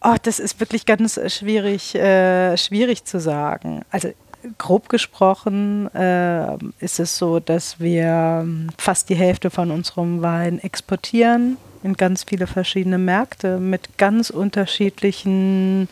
oh, 0.00 0.14
das 0.22 0.38
ist 0.38 0.58
wirklich 0.60 0.86
ganz 0.86 1.20
schwierig, 1.28 1.94
äh, 1.94 2.56
schwierig 2.56 3.04
zu 3.04 3.20
sagen. 3.20 3.84
Also 3.90 4.12
grob 4.58 4.88
gesprochen 4.88 5.92
äh, 5.94 6.56
ist 6.80 7.00
es 7.00 7.16
so, 7.16 7.40
dass 7.40 7.80
wir 7.80 8.40
ähm, 8.42 8.68
fast 8.78 9.08
die 9.08 9.14
Hälfte 9.14 9.50
von 9.50 9.70
unserem 9.70 10.22
Wein 10.22 10.58
exportieren 10.58 11.56
in 11.82 11.94
ganz 11.94 12.24
viele 12.24 12.46
verschiedene 12.46 12.98
Märkte 12.98 13.58
mit 13.58 13.98
ganz 13.98 14.30
unterschiedlichen 14.30 15.88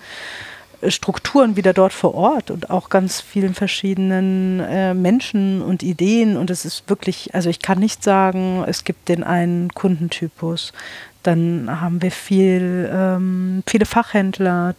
äh, 0.80 0.90
Strukturen 0.90 1.56
wieder 1.56 1.72
dort 1.72 1.92
vor 1.92 2.14
Ort 2.14 2.50
und 2.50 2.70
auch 2.70 2.88
ganz 2.88 3.20
vielen 3.20 3.54
verschiedenen 3.54 4.60
äh, 4.60 4.94
Menschen 4.94 5.62
und 5.62 5.82
Ideen. 5.82 6.36
Und 6.36 6.50
es 6.50 6.64
ist 6.64 6.88
wirklich, 6.88 7.34
also 7.34 7.50
ich 7.50 7.60
kann 7.60 7.78
nicht 7.78 8.02
sagen, 8.02 8.64
es 8.66 8.84
gibt 8.84 9.08
den 9.08 9.22
einen 9.24 9.72
Kundentypus. 9.74 10.72
Dann 11.22 11.80
haben 11.80 12.00
wir 12.00 12.10
viel, 12.10 12.90
ähm, 12.92 13.62
viele 13.66 13.84
Fachhändler, 13.84 14.74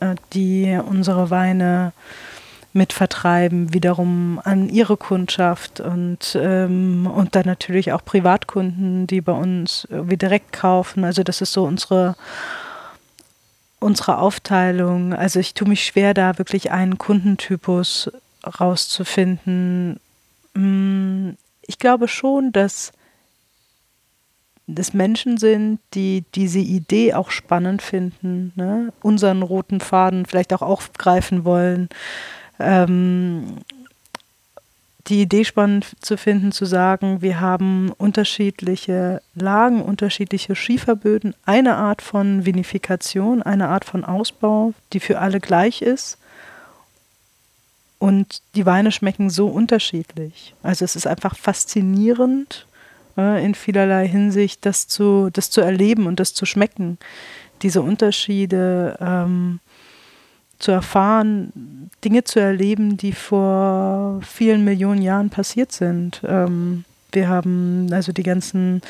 äh, 0.00 0.14
die 0.32 0.78
unsere 0.86 1.30
Weine 1.30 1.92
mitvertreiben, 2.76 3.74
wiederum 3.74 4.40
an 4.44 4.68
ihre 4.68 4.96
Kundschaft 4.96 5.80
und, 5.80 6.38
ähm, 6.40 7.06
und 7.06 7.34
dann 7.34 7.46
natürlich 7.46 7.92
auch 7.92 8.04
Privatkunden, 8.04 9.06
die 9.06 9.20
bei 9.20 9.32
uns 9.32 9.86
irgendwie 9.90 10.16
direkt 10.16 10.52
kaufen. 10.52 11.04
Also 11.04 11.22
das 11.24 11.40
ist 11.40 11.52
so 11.52 11.64
unsere, 11.64 12.14
unsere 13.80 14.18
Aufteilung. 14.18 15.14
Also 15.14 15.40
ich 15.40 15.54
tue 15.54 15.68
mich 15.68 15.84
schwer, 15.84 16.14
da 16.14 16.38
wirklich 16.38 16.70
einen 16.70 16.98
Kundentypus 16.98 18.10
rauszufinden. 18.60 19.98
Mm, 20.54 21.30
ich 21.62 21.78
glaube 21.78 22.06
schon, 22.06 22.52
dass 22.52 22.92
das 24.66 24.92
Menschen 24.92 25.38
sind, 25.38 25.78
die 25.94 26.24
diese 26.34 26.58
Idee 26.58 27.14
auch 27.14 27.30
spannend 27.30 27.82
finden, 27.82 28.52
ne? 28.56 28.92
unseren 29.00 29.42
roten 29.42 29.80
Faden 29.80 30.26
vielleicht 30.26 30.52
auch 30.52 30.62
aufgreifen 30.62 31.44
wollen, 31.44 31.88
ähm, 32.58 33.58
die 35.08 35.22
Idee 35.22 35.44
spannend 35.44 35.86
zu 36.00 36.16
finden, 36.16 36.52
zu 36.52 36.64
sagen, 36.64 37.22
wir 37.22 37.40
haben 37.40 37.92
unterschiedliche 37.96 39.22
Lagen, 39.34 39.82
unterschiedliche 39.82 40.56
Schieferböden, 40.56 41.34
eine 41.44 41.76
Art 41.76 42.02
von 42.02 42.44
Vinifikation, 42.44 43.42
eine 43.42 43.68
Art 43.68 43.84
von 43.84 44.04
Ausbau, 44.04 44.74
die 44.92 45.00
für 45.00 45.20
alle 45.20 45.40
gleich 45.40 45.82
ist. 45.82 46.18
Und 47.98 48.42
die 48.54 48.66
Weine 48.66 48.92
schmecken 48.92 49.30
so 49.30 49.46
unterschiedlich. 49.46 50.54
Also 50.62 50.84
es 50.84 50.96
ist 50.96 51.06
einfach 51.06 51.36
faszinierend 51.36 52.66
äh, 53.16 53.44
in 53.44 53.54
vielerlei 53.54 54.06
Hinsicht, 54.08 54.66
das 54.66 54.86
zu, 54.86 55.30
das 55.32 55.50
zu 55.50 55.60
erleben 55.60 56.06
und 56.06 56.20
das 56.20 56.34
zu 56.34 56.46
schmecken. 56.46 56.98
Diese 57.62 57.80
Unterschiede. 57.80 58.98
Ähm, 59.00 59.60
zu 60.58 60.72
erfahren, 60.72 61.90
Dinge 62.04 62.24
zu 62.24 62.40
erleben, 62.40 62.96
die 62.96 63.12
vor 63.12 64.20
vielen 64.22 64.64
Millionen 64.64 65.02
Jahren 65.02 65.30
passiert 65.30 65.72
sind. 65.72 66.22
Ähm, 66.26 66.84
wir 67.12 67.28
haben 67.28 67.88
also 67.92 68.12
die 68.12 68.22
ganzen 68.22 68.82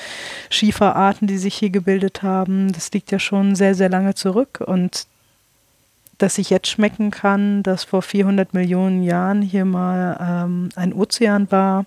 Schieferarten, 0.51 1.29
die 1.29 1.39
sich 1.39 1.55
hier 1.55 1.71
gebildet 1.71 2.23
haben, 2.23 2.73
das 2.73 2.93
liegt 2.93 3.13
ja 3.13 3.19
schon 3.19 3.55
sehr, 3.55 3.75
sehr 3.75 3.89
lange 3.89 4.15
zurück. 4.15 4.63
Und 4.65 5.07
dass 6.19 6.39
ich 6.39 6.51
jetzt 6.51 6.69
schmecken 6.69 7.11
kann, 7.11 7.63
dass 7.63 7.85
vor 7.85 8.03
400 8.03 8.55
Millionen 8.55 9.03
Jahren 9.03 9.43
hier 9.43 9.65
mal 9.65 10.17
ähm, 10.21 10.71
ein 10.75 10.93
Ozean 10.93 11.51
war, 11.51 11.85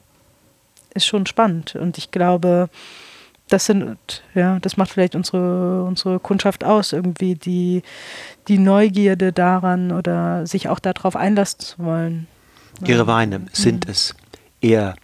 ist 0.93 1.05
schon 1.05 1.25
spannend. 1.25 1.75
Und 1.75 1.97
ich 1.97 2.11
glaube, 2.11 2.69
das 3.49 3.65
sind, 3.65 3.97
ja, 4.35 4.59
das 4.59 4.77
macht 4.77 4.91
vielleicht 4.91 5.15
unsere, 5.15 5.83
unsere 5.83 6.19
Kundschaft 6.19 6.63
aus, 6.63 6.93
irgendwie 6.93 7.35
die, 7.35 7.81
die 8.47 8.57
Neugierde 8.57 9.33
daran 9.33 9.91
oder 9.91 10.45
sich 10.47 10.69
auch 10.69 10.79
darauf 10.79 11.15
einlassen 11.15 11.59
zu 11.59 11.79
wollen. 11.79 12.27
Ihre 12.85 13.07
Weine, 13.07 13.45
sind 13.51 13.85
mhm. 13.85 13.91
es 13.91 14.15
eher 14.61 14.95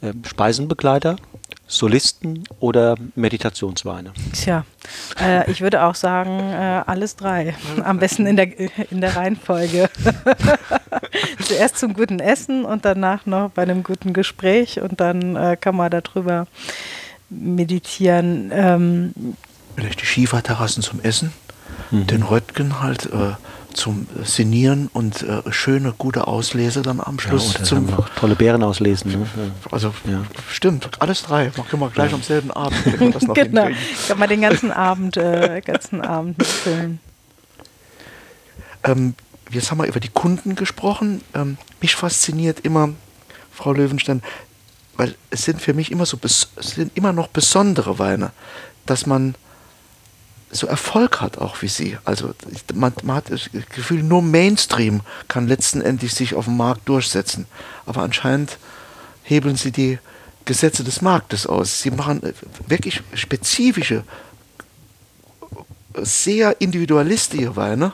äh, 0.00 0.12
Speisenbegleiter, 0.26 1.16
Solisten 1.66 2.44
oder 2.60 2.96
Meditationsweine? 3.14 4.12
Tja, 4.34 4.66
äh, 5.20 5.50
ich 5.50 5.62
würde 5.62 5.82
auch 5.82 5.94
sagen, 5.94 6.38
äh, 6.38 6.82
alles 6.86 7.16
drei. 7.16 7.54
Am 7.82 7.98
besten 7.98 8.26
in 8.26 8.36
der, 8.36 8.58
in 8.90 9.00
der 9.00 9.16
Reihenfolge. 9.16 9.88
Zuerst 11.42 11.78
zum 11.78 11.94
guten 11.94 12.20
Essen 12.20 12.66
und 12.66 12.84
danach 12.84 13.24
noch 13.24 13.50
bei 13.50 13.62
einem 13.62 13.82
guten 13.82 14.12
Gespräch 14.12 14.80
und 14.80 15.00
dann 15.00 15.36
äh, 15.36 15.56
kann 15.58 15.76
man 15.76 15.90
darüber 15.90 16.46
meditieren. 17.38 18.50
Ähm, 18.52 19.12
Vielleicht 19.76 20.00
die 20.00 20.06
Schieferterrassen 20.06 20.82
zum 20.82 21.00
Essen, 21.00 21.32
mhm. 21.90 22.06
den 22.06 22.22
Röttgen 22.22 22.80
halt 22.80 23.06
äh, 23.06 23.32
zum 23.74 24.06
Sinieren 24.22 24.88
und 24.92 25.22
äh, 25.22 25.42
schöne, 25.50 25.94
gute 25.98 26.26
Auslese 26.26 26.82
dann 26.82 27.00
am 27.00 27.18
Schluss. 27.18 27.54
Ja, 27.54 27.64
zum 27.64 27.88
tolle 28.16 28.36
Beeren 28.36 28.62
auslesen. 28.62 29.12
Ne? 29.12 29.26
Also 29.70 29.92
ja. 30.08 30.22
stimmt, 30.50 30.88
alles 31.00 31.22
drei. 31.22 31.50
Machen 31.56 31.80
wir 31.80 31.90
gleich 31.90 32.10
ja. 32.10 32.16
am 32.16 32.22
selben 32.22 32.50
Abend. 32.50 32.78
genau, 33.34 33.68
kann 34.08 34.18
man 34.18 34.28
den 34.28 34.40
ganzen 34.40 34.70
Abend, 34.70 35.16
äh, 35.16 35.60
ganzen 35.64 36.00
Abend 36.00 36.38
mitfüllen. 36.38 37.00
Ähm, 38.84 39.14
jetzt 39.50 39.70
haben 39.70 39.78
wir 39.78 39.86
über 39.86 40.00
die 40.00 40.08
Kunden 40.08 40.54
gesprochen. 40.54 41.22
Ähm, 41.34 41.58
mich 41.80 41.96
fasziniert 41.96 42.60
immer, 42.60 42.90
Frau 43.50 43.72
Löwenstein, 43.72 44.22
weil 44.96 45.14
es 45.30 45.44
sind 45.44 45.60
für 45.60 45.74
mich 45.74 45.90
immer 45.90 46.06
so, 46.06 46.18
sind 46.24 46.96
immer 46.96 47.12
noch 47.12 47.28
besondere 47.28 47.98
Weine, 47.98 48.32
dass 48.86 49.06
man 49.06 49.34
so 50.50 50.66
Erfolg 50.66 51.20
hat 51.20 51.38
auch 51.38 51.62
wie 51.62 51.68
sie. 51.68 51.98
Also 52.04 52.34
man, 52.72 52.92
man, 53.02 53.16
hat 53.16 53.30
das 53.30 53.50
Gefühl, 53.74 54.02
nur 54.02 54.22
Mainstream 54.22 55.00
kann 55.26 55.48
letzten 55.48 55.80
Endes 55.80 56.14
sich 56.14 56.34
auf 56.34 56.44
dem 56.44 56.56
Markt 56.56 56.88
durchsetzen. 56.88 57.46
Aber 57.86 58.02
anscheinend 58.02 58.58
hebeln 59.24 59.56
sie 59.56 59.72
die 59.72 59.98
Gesetze 60.44 60.84
des 60.84 61.02
Marktes 61.02 61.46
aus. 61.46 61.80
Sie 61.80 61.90
machen 61.90 62.22
äh, 62.22 62.32
wirklich 62.68 63.02
spezifische, 63.14 64.04
sehr 66.02 66.60
individualistische 66.60 67.56
Weine 67.56 67.92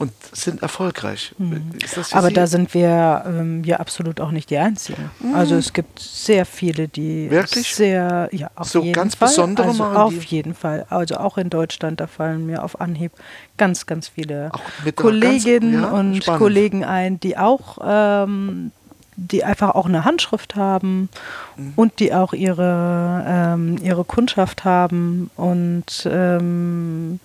und 0.00 0.12
sind 0.32 0.62
erfolgreich. 0.62 1.34
Mhm. 1.36 1.72
Aber 2.12 2.28
Sie? 2.28 2.32
da 2.32 2.46
sind 2.46 2.72
wir 2.72 3.22
ähm, 3.26 3.62
ja 3.64 3.76
absolut 3.80 4.18
auch 4.18 4.30
nicht 4.30 4.48
die 4.48 4.56
Einzigen. 4.56 5.10
Mhm. 5.20 5.34
Also 5.34 5.56
es 5.56 5.74
gibt 5.74 5.98
sehr 6.00 6.46
viele, 6.46 6.88
die 6.88 7.30
Wirklich? 7.30 7.74
sehr, 7.74 8.30
ja, 8.32 8.50
auf 8.54 8.70
so 8.70 8.80
jeden 8.80 8.94
ganz 8.94 9.16
Fall. 9.16 9.28
besondere 9.28 9.68
also 9.68 9.84
auf 9.84 10.24
jeden 10.24 10.54
Fall. 10.54 10.86
Also 10.88 11.16
auch 11.16 11.36
in 11.36 11.50
Deutschland, 11.50 12.00
da 12.00 12.06
fallen 12.06 12.46
mir 12.46 12.64
auf 12.64 12.80
Anhieb 12.80 13.12
ganz, 13.58 13.84
ganz 13.84 14.08
viele 14.08 14.50
Kolleginnen 14.96 15.82
ja, 15.82 15.90
und 15.90 16.22
spannend. 16.22 16.40
Kollegen 16.40 16.82
ein, 16.82 17.20
die 17.20 17.36
auch 17.36 17.76
ähm, 17.84 18.72
die 19.16 19.44
einfach 19.44 19.74
auch 19.74 19.84
eine 19.84 20.06
Handschrift 20.06 20.54
haben 20.54 21.10
mhm. 21.58 21.74
und 21.76 22.00
die 22.00 22.14
auch 22.14 22.32
ihre, 22.32 23.22
ähm, 23.28 23.76
ihre 23.82 24.04
Kundschaft 24.04 24.64
haben 24.64 25.30
und 25.36 26.08
ähm, 26.10 27.20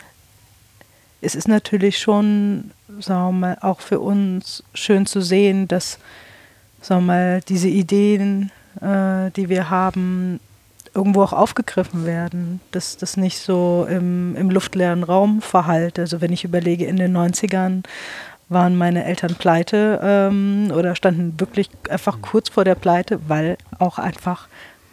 es 1.22 1.36
ist 1.36 1.48
natürlich 1.48 2.00
schon, 2.00 2.72
sagen 3.00 3.28
wir 3.28 3.32
mal, 3.32 3.58
auch 3.62 3.82
für 3.82 4.00
uns 4.00 4.64
schön 4.74 5.06
zu 5.06 5.22
sehen, 5.22 5.68
dass, 5.68 6.00
sagen 6.82 7.06
wir 7.06 7.14
mal, 7.14 7.42
diese 7.48 7.68
Ideen, 7.68 8.52
äh, 8.82 9.32
die 9.32 9.50
wir 9.50 9.70
haben, 9.70 10.40
irgendwo 10.94 11.24
auch 11.24 11.34
aufgegriffen 11.34 12.06
werden, 12.06 12.62
dass 12.72 12.96
das 12.98 13.18
nicht 13.18 13.40
so 13.40 13.86
im, 13.90 14.36
im 14.36 14.50
luftleeren 14.50 15.04
Raum 15.04 15.42
verhallt. 15.42 16.00
Also 16.00 16.22
wenn 16.22 16.32
ich 16.32 16.46
überlege, 16.46 16.86
in 16.86 16.96
den 16.96 17.16
90ern 17.16 17.84
waren 18.48 18.78
meine 18.78 19.04
Eltern 19.04 19.36
pleite 19.36 20.00
ähm, 20.02 20.72
oder 20.74 20.96
standen 20.96 21.40
wirklich 21.40 21.70
einfach 21.90 22.22
kurz 22.22 22.50
vor 22.50 22.64
der 22.64 22.76
Pleite, 22.76 23.20
weil 23.28 23.58
auch 23.80 24.00
einfach 24.00 24.48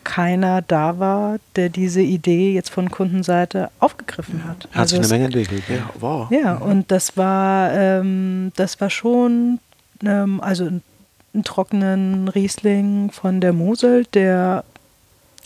keiner 0.04 0.62
da 0.62 0.98
war, 0.98 1.38
der 1.56 1.68
diese 1.68 2.02
Idee 2.02 2.52
jetzt 2.54 2.70
von 2.70 2.90
Kundenseite 2.90 3.70
aufgegriffen 3.78 4.44
hat. 4.44 4.68
Hat 4.72 4.80
also 4.80 4.96
sich 4.96 5.04
eine 5.04 5.08
Menge 5.08 5.24
entwickelt. 5.26 5.62
Ja, 5.68 5.90
wow. 6.00 6.30
ja 6.30 6.54
mhm. 6.54 6.62
und 6.62 6.90
das 6.90 7.16
war, 7.16 7.72
ähm, 7.72 8.52
das 8.56 8.80
war 8.80 8.90
schon, 8.90 9.58
ähm, 10.04 10.40
also 10.40 10.64
ein, 10.64 10.82
einen 11.34 11.44
trockenen 11.44 12.28
Riesling 12.28 13.10
von 13.10 13.40
der 13.40 13.52
Mosel, 13.52 14.04
der 14.12 14.64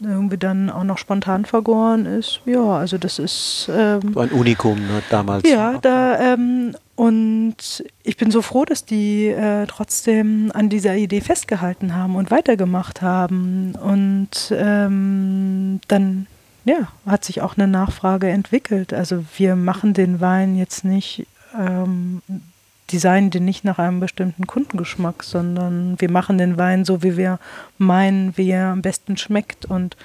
irgendwie 0.01 0.37
dann 0.37 0.71
auch 0.71 0.85
noch 0.85 0.99
spontan 0.99 1.45
vergoren 1.45 2.07
ist. 2.07 2.41
Ja, 2.45 2.77
also 2.77 2.99
das 2.99 3.19
ist 3.19 3.71
ähm, 3.73 4.13
so 4.15 4.21
ein 4.21 4.31
Unikum 4.31 4.79
ne, 4.79 5.03
damals. 5.11 5.49
Ja, 5.49 5.79
da 5.79 6.19
ähm, 6.35 6.75
und 6.97 7.85
ich 8.03 8.17
bin 8.17 8.31
so 8.31 8.41
froh, 8.41 8.65
dass 8.65 8.87
die 8.87 9.27
äh, 9.27 9.67
trotzdem 9.67 10.51
an 10.55 10.71
dieser 10.71 10.97
Idee 10.97 11.21
festgehalten 11.21 11.95
haben 11.95 12.17
und 12.17 12.31
weitergemacht 12.31 13.03
haben. 13.03 13.75
Und 13.75 14.53
ähm, 14.53 15.81
dann 15.89 16.27
ja, 16.65 16.89
hat 17.07 17.25
sich 17.25 17.43
auch 17.43 17.57
eine 17.57 17.69
Nachfrage 17.69 18.29
entwickelt. 18.29 18.95
Also 18.95 19.25
wir 19.37 19.57
machen 19.57 19.93
den 19.93 20.21
Wein 20.21 20.57
jetzt 20.57 20.85
nicht 20.85 21.27
ähm, 21.57 22.23
designen 22.93 23.31
den 23.31 23.45
nicht 23.45 23.65
nach 23.65 23.79
einem 23.79 24.01
bestimmten 24.01 24.47
Kundengeschmack, 24.47 25.23
sondern 25.23 26.01
wir 26.01 26.11
machen 26.11 26.39
den 26.39 26.57
Wein 26.57 26.85
so, 26.85 27.03
wie 27.03 27.17
wir 27.17 27.39
meinen, 27.79 28.37
wie 28.37 28.51
er 28.51 28.69
am 28.69 28.83
besten 28.83 29.17
schmeckt. 29.17 29.65
Und 29.65 29.97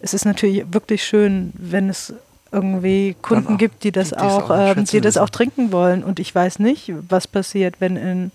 es 0.00 0.14
ist 0.14 0.24
natürlich 0.24 0.64
wirklich 0.72 1.04
schön, 1.04 1.52
wenn 1.54 1.88
es 1.88 2.12
irgendwie 2.52 3.16
Kunden 3.22 3.58
gibt, 3.58 3.84
die 3.84 3.92
das 3.92 4.10
die, 4.10 4.16
auch, 4.16 4.50
auch 4.50 4.76
äh, 4.76 4.82
die 4.82 5.00
das 5.00 5.16
auch 5.16 5.30
trinken 5.30 5.72
wollen. 5.72 6.02
Und 6.02 6.20
ich 6.20 6.34
weiß 6.34 6.58
nicht, 6.58 6.92
was 7.08 7.26
passiert, 7.26 7.76
wenn 7.78 7.96
in 7.96 8.32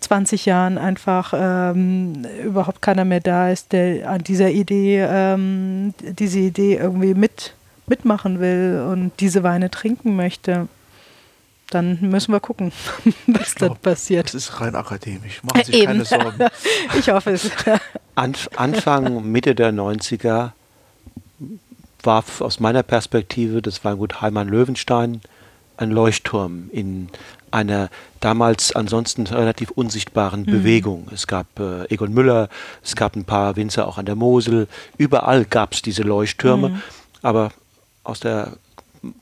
20 0.00 0.46
Jahren 0.46 0.78
einfach 0.78 1.32
ähm, 1.36 2.26
überhaupt 2.44 2.80
keiner 2.82 3.04
mehr 3.04 3.20
da 3.20 3.50
ist, 3.50 3.72
der 3.72 4.08
an 4.08 4.22
dieser 4.22 4.50
Idee, 4.50 5.06
ähm, 5.08 5.94
diese 6.00 6.38
Idee 6.38 6.76
irgendwie 6.76 7.14
mit, 7.14 7.54
mitmachen 7.86 8.40
will 8.40 8.84
und 8.88 9.12
diese 9.20 9.42
Weine 9.42 9.70
trinken 9.70 10.16
möchte 10.16 10.68
dann 11.70 11.98
müssen 12.00 12.32
wir 12.32 12.40
gucken, 12.40 12.72
was 13.26 13.54
glaub, 13.54 13.74
dann 13.74 13.78
passiert. 13.78 14.26
Das 14.26 14.34
ist 14.34 14.60
rein 14.60 14.74
akademisch. 14.74 15.42
Machen 15.42 15.62
Sie 15.64 15.72
sich 15.72 15.84
keine 15.84 16.04
Sorgen. 16.04 16.46
ich 16.98 17.08
hoffe 17.08 17.30
es. 17.30 17.50
Anfang, 18.14 19.30
Mitte 19.30 19.54
der 19.54 19.72
90er 19.72 20.50
war 22.02 22.24
aus 22.40 22.60
meiner 22.60 22.82
Perspektive 22.82 23.62
das 23.62 23.84
Weingut 23.84 24.20
Heimann 24.20 24.48
Löwenstein 24.48 25.20
ein 25.76 25.90
Leuchtturm 25.90 26.68
in 26.72 27.08
einer 27.50 27.88
damals 28.20 28.74
ansonsten 28.76 29.26
relativ 29.26 29.70
unsichtbaren 29.70 30.42
mhm. 30.42 30.46
Bewegung. 30.46 31.08
Es 31.12 31.26
gab 31.26 31.46
äh, 31.58 31.84
Egon 31.92 32.12
Müller, 32.12 32.48
es 32.84 32.96
gab 32.96 33.16
ein 33.16 33.24
paar 33.24 33.56
Winzer 33.56 33.88
auch 33.88 33.98
an 33.98 34.06
der 34.06 34.14
Mosel. 34.14 34.68
Überall 34.98 35.44
gab 35.44 35.72
es 35.72 35.82
diese 35.82 36.02
Leuchttürme. 36.02 36.70
Mhm. 36.70 36.82
Aber 37.22 37.50
aus 38.04 38.20
der 38.20 38.52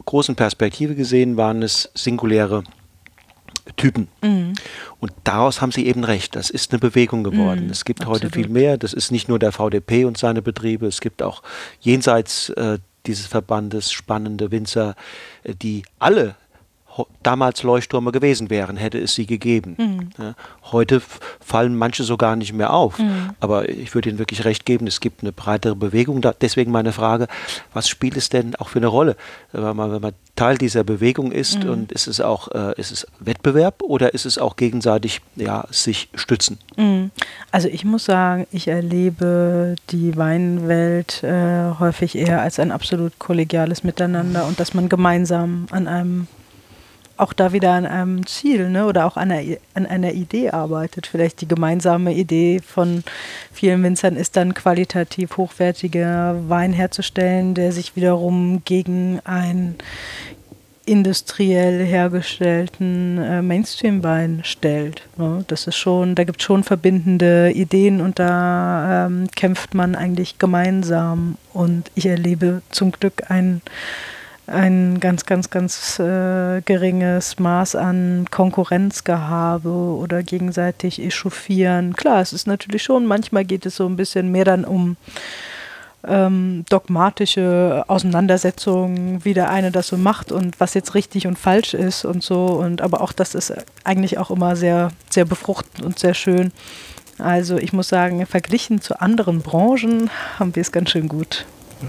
großen 0.04 0.36
Perspektive 0.36 0.94
gesehen 0.94 1.36
waren 1.36 1.62
es 1.62 1.90
singuläre 1.94 2.64
Typen. 3.76 4.08
Mhm. 4.22 4.54
Und 5.00 5.12
daraus 5.24 5.60
haben 5.60 5.72
Sie 5.72 5.86
eben 5.86 6.04
recht. 6.04 6.36
Das 6.36 6.50
ist 6.50 6.72
eine 6.72 6.80
Bewegung 6.80 7.22
geworden. 7.22 7.66
Mhm, 7.66 7.70
es 7.70 7.84
gibt 7.84 8.00
absolut. 8.00 8.22
heute 8.24 8.34
viel 8.34 8.48
mehr. 8.48 8.78
Das 8.78 8.92
ist 8.92 9.10
nicht 9.10 9.28
nur 9.28 9.38
der 9.38 9.52
VDP 9.52 10.04
und 10.04 10.18
seine 10.18 10.42
Betriebe. 10.42 10.86
Es 10.86 11.00
gibt 11.00 11.22
auch 11.22 11.42
jenseits 11.80 12.50
äh, 12.50 12.78
dieses 13.06 13.26
Verbandes 13.26 13.92
spannende 13.92 14.50
Winzer, 14.50 14.94
äh, 15.44 15.54
die 15.54 15.82
alle 15.98 16.36
damals 17.22 17.62
Leuchttürme 17.62 18.12
gewesen 18.12 18.50
wären, 18.50 18.76
hätte 18.76 18.98
es 18.98 19.14
sie 19.14 19.26
gegeben. 19.26 19.76
Mhm. 19.78 20.10
Ja, 20.18 20.34
heute 20.72 21.00
fallen 21.40 21.76
manche 21.76 22.04
so 22.04 22.16
gar 22.16 22.36
nicht 22.36 22.52
mehr 22.52 22.72
auf. 22.72 22.98
Mhm. 22.98 23.30
Aber 23.40 23.68
ich 23.68 23.94
würde 23.94 24.08
Ihnen 24.08 24.18
wirklich 24.18 24.44
recht 24.44 24.66
geben, 24.66 24.86
es 24.86 25.00
gibt 25.00 25.22
eine 25.22 25.32
breitere 25.32 25.76
Bewegung. 25.76 26.20
Deswegen 26.40 26.72
meine 26.72 26.92
Frage, 26.92 27.28
was 27.72 27.88
spielt 27.88 28.16
es 28.16 28.28
denn 28.28 28.56
auch 28.56 28.68
für 28.68 28.78
eine 28.78 28.86
Rolle, 28.86 29.16
wenn 29.52 29.76
man, 29.76 29.92
wenn 29.92 30.02
man 30.02 30.12
Teil 30.36 30.56
dieser 30.56 30.84
Bewegung 30.84 31.32
ist 31.32 31.64
mhm. 31.64 31.70
und 31.70 31.92
ist 31.92 32.06
es 32.06 32.20
auch 32.20 32.48
äh, 32.52 32.78
ist 32.78 32.92
es 32.92 33.06
Wettbewerb 33.18 33.82
oder 33.82 34.14
ist 34.14 34.24
es 34.24 34.38
auch 34.38 34.56
gegenseitig 34.56 35.20
ja, 35.34 35.64
sich 35.70 36.08
stützen? 36.14 36.58
Mhm. 36.76 37.10
Also 37.50 37.68
ich 37.68 37.84
muss 37.84 38.04
sagen, 38.04 38.46
ich 38.52 38.68
erlebe 38.68 39.74
die 39.90 40.16
Weinwelt 40.16 41.24
äh, 41.24 41.72
häufig 41.78 42.16
eher 42.16 42.40
als 42.40 42.60
ein 42.60 42.70
absolut 42.70 43.18
kollegiales 43.18 43.82
Miteinander 43.82 44.46
und 44.46 44.60
dass 44.60 44.74
man 44.74 44.88
gemeinsam 44.88 45.66
an 45.70 45.88
einem 45.88 46.28
auch 47.18 47.32
da 47.32 47.52
wieder 47.52 47.72
an 47.72 47.86
einem 47.86 48.26
Ziel 48.26 48.70
ne? 48.70 48.86
oder 48.86 49.06
auch 49.06 49.16
an 49.16 49.30
einer, 49.30 49.56
an 49.74 49.86
einer 49.86 50.12
Idee 50.12 50.50
arbeitet. 50.50 51.06
Vielleicht 51.06 51.40
die 51.40 51.48
gemeinsame 51.48 52.14
Idee 52.14 52.60
von 52.64 53.02
vielen 53.52 53.82
Winzern 53.82 54.16
ist 54.16 54.36
dann 54.36 54.54
qualitativ 54.54 55.36
hochwertiger 55.36 56.36
Wein 56.48 56.72
herzustellen, 56.72 57.54
der 57.54 57.72
sich 57.72 57.96
wiederum 57.96 58.62
gegen 58.64 59.20
einen 59.24 59.76
industriell 60.88 61.84
hergestellten 61.84 63.18
äh, 63.18 63.42
Mainstream-Wein 63.42 64.40
stellt. 64.44 65.02
Ne? 65.18 65.44
Das 65.46 65.66
ist 65.66 65.76
schon, 65.76 66.14
da 66.14 66.24
gibt 66.24 66.40
es 66.40 66.46
schon 66.46 66.64
verbindende 66.64 67.52
Ideen 67.52 68.00
und 68.00 68.18
da 68.18 69.06
ähm, 69.06 69.28
kämpft 69.36 69.74
man 69.74 69.94
eigentlich 69.94 70.38
gemeinsam. 70.38 71.36
Und 71.52 71.90
ich 71.94 72.06
erlebe 72.06 72.62
zum 72.70 72.92
Glück 72.92 73.24
ein 73.30 73.60
ein 74.48 74.98
ganz, 75.00 75.26
ganz, 75.26 75.50
ganz 75.50 75.98
äh, 75.98 76.60
geringes 76.62 77.38
Maß 77.38 77.76
an 77.76 78.26
Konkurrenzgehabe 78.30 79.68
oder 79.68 80.22
gegenseitig 80.22 81.02
echauffieren. 81.02 81.94
Klar, 81.94 82.20
es 82.20 82.32
ist 82.32 82.46
natürlich 82.46 82.82
schon, 82.82 83.06
manchmal 83.06 83.44
geht 83.44 83.66
es 83.66 83.76
so 83.76 83.86
ein 83.86 83.96
bisschen 83.96 84.32
mehr 84.32 84.44
dann 84.44 84.64
um 84.64 84.96
ähm, 86.06 86.64
dogmatische 86.70 87.84
Auseinandersetzungen, 87.88 89.24
wie 89.24 89.34
der 89.34 89.50
eine 89.50 89.70
das 89.70 89.88
so 89.88 89.96
macht 89.96 90.32
und 90.32 90.58
was 90.60 90.74
jetzt 90.74 90.94
richtig 90.94 91.26
und 91.26 91.38
falsch 91.38 91.74
ist 91.74 92.04
und 92.04 92.22
so. 92.22 92.46
Und 92.46 92.80
aber 92.80 93.00
auch 93.00 93.12
das 93.12 93.34
ist 93.34 93.52
eigentlich 93.84 94.18
auch 94.18 94.30
immer 94.30 94.56
sehr, 94.56 94.90
sehr 95.10 95.24
befruchtend 95.24 95.84
und 95.84 95.98
sehr 95.98 96.14
schön. 96.14 96.52
Also 97.18 97.58
ich 97.58 97.72
muss 97.72 97.88
sagen, 97.88 98.24
verglichen 98.26 98.80
zu 98.80 99.00
anderen 99.00 99.42
Branchen 99.42 100.08
haben 100.38 100.54
wir 100.54 100.62
es 100.62 100.72
ganz 100.72 100.90
schön 100.90 101.08
gut. 101.08 101.44
Ja 101.82 101.88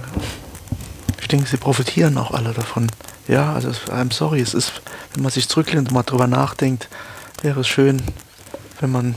denke, 1.30 1.48
sie 1.48 1.58
profitieren 1.58 2.18
auch 2.18 2.32
alle 2.32 2.54
davon. 2.54 2.88
Ja, 3.28 3.54
also 3.54 3.70
I'm 3.92 4.12
sorry, 4.12 4.42
es 4.42 4.54
ist, 4.54 4.82
wenn 5.14 5.24
man 5.24 5.32
sich 5.32 5.48
zurücklehnt 5.48 5.90
und 5.90 5.94
mal 5.94 6.04
drüber 6.04 6.28
nachdenkt, 6.28 6.90
wäre 7.42 7.62
es 7.62 7.68
schön, 7.68 8.02
wenn 8.80 8.92
man 8.92 9.16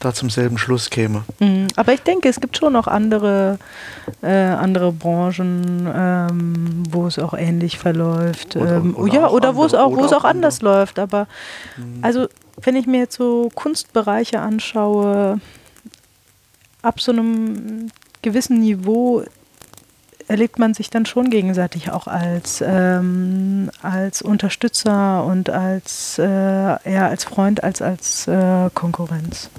da 0.00 0.12
zum 0.12 0.28
selben 0.28 0.58
Schluss 0.58 0.90
käme. 0.90 1.24
Mhm. 1.38 1.68
Aber 1.76 1.92
ich 1.92 2.02
denke, 2.02 2.28
es 2.28 2.40
gibt 2.40 2.56
schon 2.56 2.72
noch 2.72 2.86
andere, 2.86 3.58
äh, 4.22 4.28
andere 4.28 4.92
Branchen, 4.92 5.88
ähm, 5.94 6.82
wo 6.90 7.06
es 7.06 7.18
auch 7.18 7.34
ähnlich 7.34 7.78
verläuft. 7.78 8.56
Oder, 8.56 8.76
ähm, 8.76 8.94
oder 8.96 9.14
ja, 9.14 9.28
oder 9.28 9.56
wo 9.56 9.64
es 9.64 9.74
auch, 9.74 9.92
wo 9.92 10.04
es 10.04 10.12
auch 10.12 10.24
anders 10.24 10.60
andere. 10.60 10.78
läuft. 10.78 10.98
Aber 10.98 11.26
mhm. 11.76 11.98
also, 12.02 12.28
wenn 12.62 12.76
ich 12.76 12.86
mir 12.86 12.98
jetzt 12.98 13.16
so 13.16 13.50
Kunstbereiche 13.54 14.40
anschaue, 14.40 15.40
ab 16.82 17.00
so 17.00 17.12
einem 17.12 17.90
gewissen 18.22 18.60
Niveau 18.60 19.24
erlebt 20.28 20.58
man 20.58 20.74
sich 20.74 20.90
dann 20.90 21.06
schon 21.06 21.30
gegenseitig 21.30 21.90
auch 21.90 22.06
als, 22.06 22.62
ähm, 22.66 23.70
als 23.82 24.22
Unterstützer 24.22 25.24
und 25.24 25.50
als, 25.50 26.18
äh, 26.18 26.22
eher 26.24 27.08
als 27.08 27.24
Freund 27.24 27.62
als 27.62 27.82
als 27.82 28.26
äh, 28.28 28.70
Konkurrenz. 28.74 29.50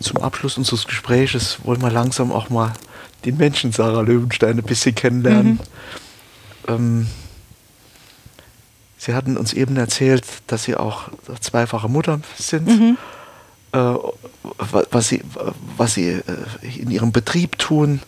Zum 0.00 0.18
Abschluss 0.18 0.58
unseres 0.58 0.86
Gesprächs 0.86 1.58
wollen 1.64 1.80
wir 1.80 1.90
langsam 1.90 2.32
auch 2.32 2.50
mal 2.50 2.72
den 3.24 3.36
Menschen 3.36 3.72
Sarah 3.72 4.02
Löwenstein 4.02 4.58
ein 4.58 4.64
bisschen 4.64 4.94
kennenlernen. 4.94 5.60
Mhm. 6.68 6.74
Ähm, 6.74 7.06
Sie 8.98 9.12
hatten 9.12 9.36
uns 9.36 9.52
eben 9.52 9.76
erzählt, 9.76 10.24
dass 10.46 10.64
Sie 10.64 10.76
auch 10.76 11.08
zweifache 11.40 11.88
Mutter 11.88 12.20
sind. 12.38 12.66
Mhm. 12.66 12.96
Äh, 13.72 13.94
was 14.90 15.08
Sie, 15.08 15.22
was 15.76 15.94
Sie 15.94 16.08
äh, 16.08 16.22
in 16.78 16.90
Ihrem 16.90 17.12
Betrieb 17.12 17.58
tun, 17.58 18.00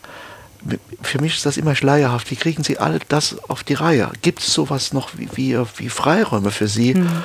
für 1.01 1.21
mich 1.21 1.35
ist 1.35 1.45
das 1.45 1.57
immer 1.57 1.75
schleierhaft. 1.75 2.29
Wie 2.31 2.35
kriegen 2.35 2.63
Sie 2.63 2.77
all 2.77 2.99
das 3.07 3.37
auf 3.49 3.63
die 3.63 3.73
Reihe? 3.73 4.11
Gibt 4.21 4.39
es 4.39 4.53
sowas 4.53 4.93
noch 4.93 5.09
wie, 5.17 5.29
wie, 5.33 5.57
wie 5.77 5.89
Freiräume 5.89 6.51
für 6.51 6.67
Sie? 6.67 6.95
Mhm. 6.95 7.23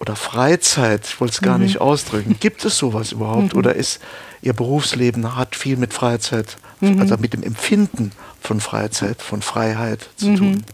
Oder 0.00 0.16
Freizeit, 0.16 1.06
ich 1.06 1.20
wollte 1.20 1.34
es 1.34 1.40
gar 1.40 1.58
mhm. 1.58 1.64
nicht 1.64 1.80
ausdrücken. 1.80 2.36
Gibt 2.40 2.64
es 2.64 2.76
sowas 2.76 3.12
überhaupt? 3.12 3.54
Mhm. 3.54 3.58
Oder 3.58 3.74
ist 3.74 4.00
Ihr 4.42 4.52
Berufsleben 4.52 5.36
hat 5.36 5.56
viel 5.56 5.76
mit 5.76 5.94
Freizeit, 5.94 6.56
mhm. 6.80 7.00
also 7.00 7.16
mit 7.16 7.32
dem 7.32 7.42
Empfinden 7.42 8.12
von 8.40 8.60
Freizeit, 8.60 9.22
von 9.22 9.40
Freiheit 9.40 10.10
zu 10.16 10.28
mhm. 10.28 10.36
tun? 10.36 10.64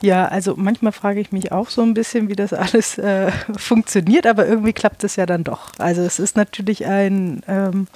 Ja, 0.00 0.26
also 0.26 0.54
manchmal 0.56 0.92
frage 0.92 1.20
ich 1.20 1.32
mich 1.32 1.52
auch 1.52 1.70
so 1.70 1.82
ein 1.82 1.94
bisschen, 1.94 2.28
wie 2.28 2.36
das 2.36 2.52
alles 2.52 2.98
äh, 2.98 3.30
funktioniert, 3.56 4.26
aber 4.26 4.46
irgendwie 4.46 4.72
klappt 4.72 5.04
es 5.04 5.16
ja 5.16 5.26
dann 5.26 5.44
doch. 5.44 5.72
Also 5.78 6.02
es 6.02 6.18
ist 6.18 6.36
natürlich 6.36 6.86
ein, 6.86 7.42
ähm, 7.48 7.86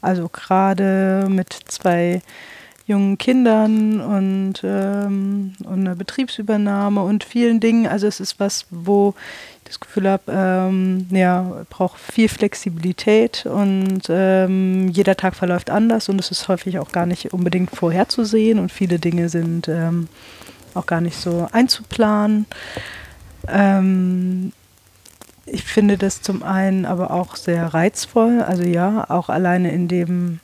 also 0.00 0.28
gerade 0.28 1.26
mit 1.28 1.56
zwei 1.66 2.20
jungen 2.86 3.18
Kindern 3.18 4.00
und, 4.00 4.54
ähm, 4.64 5.54
und 5.64 5.80
einer 5.80 5.94
Betriebsübernahme 5.94 7.02
und 7.02 7.24
vielen 7.24 7.60
Dingen. 7.60 7.86
Also 7.86 8.06
es 8.06 8.20
ist 8.20 8.40
was, 8.40 8.66
wo 8.70 9.14
ich 9.62 9.68
das 9.68 9.80
Gefühl 9.80 10.08
habe, 10.08 10.24
ähm, 10.28 11.06
ja, 11.10 11.64
braucht 11.70 11.98
viel 11.98 12.28
Flexibilität 12.28 13.46
und 13.46 14.02
ähm, 14.08 14.88
jeder 14.88 15.16
Tag 15.16 15.36
verläuft 15.36 15.70
anders 15.70 16.08
und 16.08 16.20
es 16.20 16.30
ist 16.30 16.48
häufig 16.48 16.78
auch 16.78 16.92
gar 16.92 17.06
nicht 17.06 17.32
unbedingt 17.32 17.70
vorherzusehen 17.70 18.58
und 18.58 18.72
viele 18.72 18.98
Dinge 18.98 19.28
sind 19.28 19.68
ähm, 19.68 20.08
auch 20.74 20.86
gar 20.86 21.00
nicht 21.00 21.16
so 21.16 21.48
einzuplanen. 21.52 22.46
Ähm, 23.48 24.52
ich 25.46 25.64
finde 25.64 25.98
das 25.98 26.22
zum 26.22 26.42
einen 26.42 26.86
aber 26.86 27.10
auch 27.10 27.36
sehr 27.36 27.74
reizvoll, 27.74 28.42
also 28.42 28.62
ja, 28.62 29.08
auch 29.08 29.28
alleine 29.28 29.72
in 29.72 29.88
dem 29.88 30.40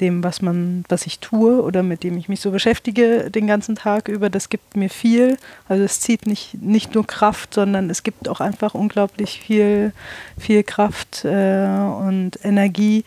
dem, 0.00 0.22
was 0.22 0.42
man, 0.42 0.84
was 0.88 1.06
ich 1.06 1.18
tue 1.18 1.62
oder 1.62 1.82
mit 1.82 2.02
dem 2.02 2.16
ich 2.16 2.28
mich 2.28 2.40
so 2.40 2.50
beschäftige 2.50 3.30
den 3.30 3.46
ganzen 3.46 3.76
Tag 3.76 4.08
über, 4.08 4.30
das 4.30 4.48
gibt 4.48 4.76
mir 4.76 4.90
viel. 4.90 5.36
Also 5.68 5.84
es 5.84 6.00
zieht 6.00 6.26
nicht, 6.26 6.54
nicht 6.62 6.94
nur 6.94 7.06
Kraft, 7.06 7.54
sondern 7.54 7.90
es 7.90 8.02
gibt 8.02 8.28
auch 8.28 8.40
einfach 8.40 8.74
unglaublich 8.74 9.40
viel, 9.40 9.92
viel 10.38 10.62
Kraft 10.62 11.24
äh, 11.24 11.66
und 11.66 12.38
Energie. 12.44 13.04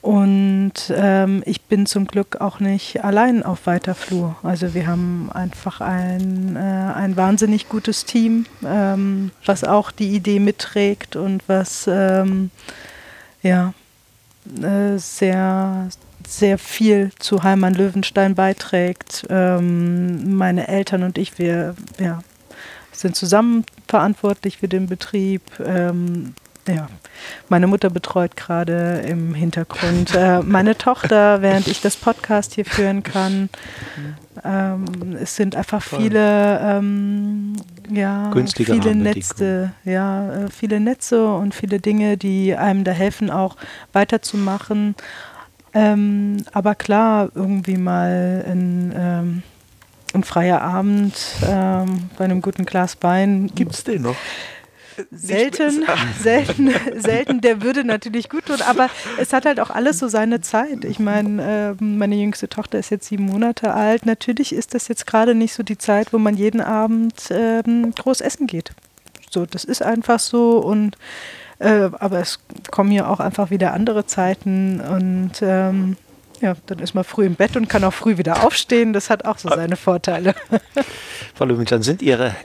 Und 0.00 0.72
ähm, 0.90 1.42
ich 1.44 1.62
bin 1.62 1.84
zum 1.84 2.06
Glück 2.06 2.40
auch 2.40 2.60
nicht 2.60 3.04
allein 3.04 3.42
auf 3.42 3.66
weiter 3.66 3.94
Flur. 3.94 4.36
Also 4.42 4.72
wir 4.72 4.86
haben 4.86 5.28
einfach 5.32 5.80
ein, 5.80 6.56
äh, 6.56 6.60
ein 6.60 7.16
wahnsinnig 7.16 7.68
gutes 7.68 8.04
Team, 8.04 8.46
ähm, 8.64 9.32
was 9.44 9.64
auch 9.64 9.90
die 9.90 10.14
Idee 10.14 10.38
mitträgt 10.38 11.16
und 11.16 11.42
was 11.48 11.86
ähm, 11.92 12.50
ja 13.42 13.74
äh, 14.62 14.98
sehr, 14.98 15.88
sehr 16.26 16.58
viel 16.58 17.10
zu 17.18 17.42
Heimann 17.42 17.74
Löwenstein 17.74 18.34
beiträgt. 18.34 19.26
Ähm, 19.30 20.36
meine 20.36 20.68
Eltern 20.68 21.02
und 21.02 21.18
ich, 21.18 21.38
wir 21.38 21.74
ja, 21.98 22.20
sind 22.92 23.16
zusammen 23.16 23.64
verantwortlich 23.86 24.58
für 24.58 24.68
den 24.68 24.86
Betrieb. 24.86 25.42
Ähm, 25.64 26.34
ja, 26.68 26.88
meine 27.48 27.66
Mutter 27.66 27.90
betreut 27.90 28.36
gerade 28.36 29.02
im 29.06 29.34
Hintergrund 29.34 30.14
äh, 30.14 30.40
meine 30.40 30.76
Tochter, 30.76 31.42
während 31.42 31.66
ich 31.68 31.80
das 31.80 31.96
Podcast 31.96 32.54
hier 32.54 32.64
führen 32.64 33.02
kann. 33.02 33.48
Ähm, 34.44 35.16
es 35.20 35.36
sind 35.36 35.56
einfach 35.56 35.82
viele, 35.82 36.60
ähm, 36.60 37.56
ja, 37.90 38.30
viele 38.54 38.94
Netze, 38.94 39.72
ja, 39.84 40.44
äh, 40.44 40.50
viele 40.50 40.80
Netze 40.80 41.32
und 41.34 41.54
viele 41.54 41.80
Dinge, 41.80 42.16
die 42.16 42.54
einem 42.54 42.84
da 42.84 42.92
helfen, 42.92 43.30
auch 43.30 43.56
weiterzumachen. 43.92 44.94
Ähm, 45.74 46.44
aber 46.52 46.74
klar, 46.74 47.30
irgendwie 47.34 47.76
mal 47.76 48.44
ein, 48.46 48.92
ähm, 48.96 49.42
ein 50.14 50.24
freier 50.24 50.62
Abend 50.62 51.14
ähm, 51.46 52.10
bei 52.16 52.24
einem 52.24 52.40
guten 52.40 52.64
Glas 52.64 52.96
Wein. 53.00 53.50
Gibt 53.54 53.72
es 53.72 53.84
den 53.84 54.02
noch? 54.02 54.16
Selten, 55.10 55.84
selten, 56.22 56.74
selten, 56.96 57.40
der 57.40 57.62
würde 57.62 57.84
natürlich 57.84 58.28
gut 58.28 58.46
tun, 58.46 58.60
aber 58.66 58.90
es 59.18 59.32
hat 59.32 59.44
halt 59.44 59.60
auch 59.60 59.70
alles 59.70 59.98
so 59.98 60.08
seine 60.08 60.40
Zeit. 60.40 60.84
Ich 60.84 60.98
meine, 60.98 61.76
äh, 61.80 61.84
meine 61.84 62.16
jüngste 62.16 62.48
Tochter 62.48 62.78
ist 62.78 62.90
jetzt 62.90 63.08
sieben 63.08 63.24
Monate 63.26 63.74
alt. 63.74 64.06
Natürlich 64.06 64.54
ist 64.54 64.74
das 64.74 64.88
jetzt 64.88 65.06
gerade 65.06 65.34
nicht 65.34 65.54
so 65.54 65.62
die 65.62 65.78
Zeit, 65.78 66.12
wo 66.12 66.18
man 66.18 66.36
jeden 66.36 66.60
Abend 66.60 67.30
äh, 67.30 67.62
groß 67.62 68.20
essen 68.20 68.46
geht. 68.46 68.72
So, 69.30 69.46
das 69.46 69.64
ist 69.64 69.82
einfach 69.82 70.18
so 70.18 70.58
und 70.58 70.96
äh, 71.58 71.90
aber 71.98 72.20
es 72.20 72.38
kommen 72.70 72.92
ja 72.92 73.08
auch 73.08 73.20
einfach 73.20 73.50
wieder 73.50 73.72
andere 73.74 74.06
Zeiten 74.06 74.80
und 74.80 75.32
ähm, 75.42 75.96
ja, 76.40 76.54
dann 76.66 76.78
ist 76.78 76.94
man 76.94 77.04
früh 77.04 77.26
im 77.26 77.34
Bett 77.34 77.56
und 77.56 77.68
kann 77.68 77.82
auch 77.84 77.92
früh 77.92 78.16
wieder 78.16 78.44
aufstehen. 78.44 78.92
Das 78.92 79.10
hat 79.10 79.24
auch 79.24 79.38
so 79.38 79.48
seine 79.48 79.76
Vorteile. 79.76 80.34
Frau 81.34 81.44
Löwenstein, 81.44 81.82
sind 81.82 82.00
Ihre 82.00 82.36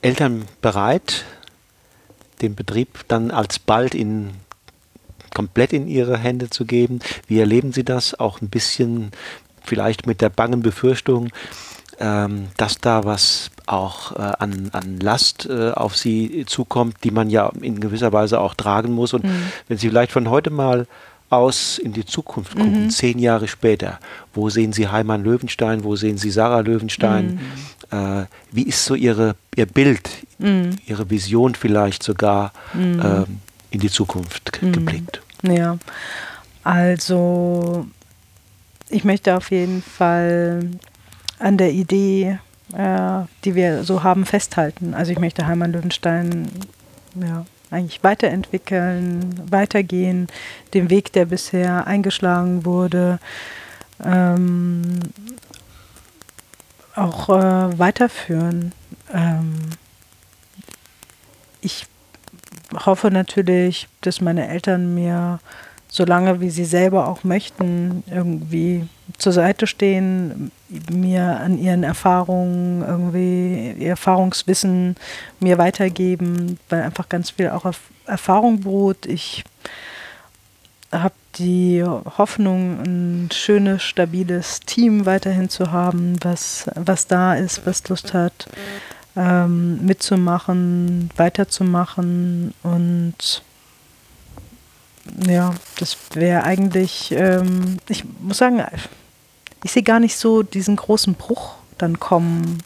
Eltern 0.00 0.44
bereit, 0.60 1.24
den 2.42 2.54
Betrieb 2.54 3.04
dann 3.08 3.30
alsbald 3.30 3.94
in 3.94 4.30
komplett 5.34 5.72
in 5.72 5.88
Ihre 5.88 6.18
Hände 6.18 6.50
zu 6.50 6.64
geben. 6.64 7.00
Wie 7.26 7.40
erleben 7.40 7.72
Sie 7.72 7.84
das? 7.84 8.18
Auch 8.18 8.40
ein 8.40 8.48
bisschen 8.48 9.12
vielleicht 9.64 10.06
mit 10.06 10.20
der 10.20 10.28
bangen 10.28 10.62
Befürchtung, 10.62 11.30
ähm, 11.98 12.48
dass 12.56 12.78
da 12.78 13.04
was 13.04 13.50
auch 13.66 14.12
äh, 14.12 14.32
an, 14.38 14.70
an 14.72 14.98
Last 15.00 15.46
äh, 15.46 15.70
auf 15.70 15.96
Sie 15.96 16.44
zukommt, 16.46 16.96
die 17.04 17.10
man 17.10 17.30
ja 17.30 17.50
in 17.60 17.80
gewisser 17.80 18.12
Weise 18.12 18.40
auch 18.40 18.54
tragen 18.54 18.92
muss. 18.92 19.14
Und 19.14 19.24
mhm. 19.24 19.52
wenn 19.68 19.78
Sie 19.78 19.88
vielleicht 19.88 20.12
von 20.12 20.28
heute 20.28 20.50
mal 20.50 20.86
aus 21.32 21.78
in 21.78 21.92
die 21.92 22.04
Zukunft 22.04 22.56
gucken, 22.56 22.84
mhm. 22.84 22.90
zehn 22.90 23.18
Jahre 23.18 23.48
später, 23.48 23.98
wo 24.34 24.50
sehen 24.50 24.72
Sie 24.72 24.88
Heimann 24.88 25.24
Löwenstein, 25.24 25.82
wo 25.84 25.96
sehen 25.96 26.18
Sie 26.18 26.30
Sarah 26.30 26.60
Löwenstein, 26.60 27.40
mhm. 27.90 27.98
äh, 27.98 28.26
wie 28.50 28.64
ist 28.64 28.84
so 28.84 28.94
Ihre, 28.94 29.34
Ihr 29.56 29.66
Bild, 29.66 30.10
mhm. 30.38 30.76
Ihre 30.86 31.08
Vision 31.08 31.54
vielleicht 31.54 32.02
sogar 32.02 32.52
äh, 32.74 33.24
in 33.70 33.80
die 33.80 33.90
Zukunft 33.90 34.60
mhm. 34.62 34.72
geblickt? 34.72 35.22
Ja, 35.42 35.78
also 36.64 37.86
ich 38.88 39.04
möchte 39.04 39.36
auf 39.36 39.50
jeden 39.50 39.82
Fall 39.82 40.70
an 41.38 41.56
der 41.56 41.72
Idee, 41.72 42.38
äh, 42.74 43.20
die 43.44 43.54
wir 43.54 43.84
so 43.84 44.02
haben, 44.02 44.26
festhalten. 44.26 44.94
Also 44.94 45.12
ich 45.12 45.18
möchte 45.18 45.46
Heimann 45.46 45.72
Löwenstein 45.72 46.48
ja, 47.14 47.44
eigentlich 47.72 48.04
weiterentwickeln, 48.04 49.40
weitergehen, 49.50 50.28
den 50.74 50.90
Weg, 50.90 51.12
der 51.12 51.26
bisher 51.26 51.86
eingeschlagen 51.86 52.64
wurde, 52.64 53.18
ähm, 54.04 55.00
auch 56.94 57.28
äh, 57.28 57.78
weiterführen. 57.78 58.72
Ähm, 59.12 59.54
ich 61.60 61.86
hoffe 62.74 63.10
natürlich, 63.10 63.88
dass 64.00 64.20
meine 64.20 64.48
Eltern 64.48 64.94
mir, 64.94 65.40
solange 65.88 66.40
wie 66.40 66.50
sie 66.50 66.64
selber 66.64 67.08
auch 67.08 67.24
möchten, 67.24 68.02
irgendwie 68.10 68.86
zur 69.18 69.32
Seite 69.32 69.66
stehen, 69.66 70.50
mir 70.90 71.40
an 71.40 71.58
ihren 71.58 71.82
Erfahrungen 71.82 72.82
irgendwie 72.82 73.72
ihr 73.72 73.90
Erfahrungswissen 73.90 74.96
mir 75.40 75.58
weitergeben, 75.58 76.58
weil 76.68 76.82
einfach 76.82 77.08
ganz 77.08 77.30
viel 77.30 77.50
auch 77.50 77.64
auf 77.64 77.80
Erfahrung 78.06 78.60
beruht. 78.60 79.06
Ich 79.06 79.44
habe 80.90 81.14
die 81.36 81.82
Hoffnung, 81.84 82.80
ein 82.82 83.28
schönes, 83.32 83.82
stabiles 83.82 84.60
Team 84.60 85.06
weiterhin 85.06 85.48
zu 85.48 85.72
haben, 85.72 86.16
was, 86.22 86.66
was 86.74 87.06
da 87.06 87.34
ist, 87.34 87.66
was 87.66 87.88
Lust 87.88 88.12
hat, 88.12 88.46
ähm, 89.16 89.84
mitzumachen, 89.84 91.10
weiterzumachen 91.16 92.54
und 92.62 93.42
ja, 95.26 95.54
das 95.78 95.96
wäre 96.14 96.44
eigentlich, 96.44 97.12
ähm, 97.12 97.78
ich 97.88 98.04
muss 98.20 98.38
sagen, 98.38 98.62
ich 99.62 99.72
sehe 99.72 99.82
gar 99.82 100.00
nicht 100.00 100.16
so 100.16 100.42
diesen 100.42 100.76
großen 100.76 101.14
Bruch 101.14 101.54
dann 101.78 102.00
kommen. 102.00 102.58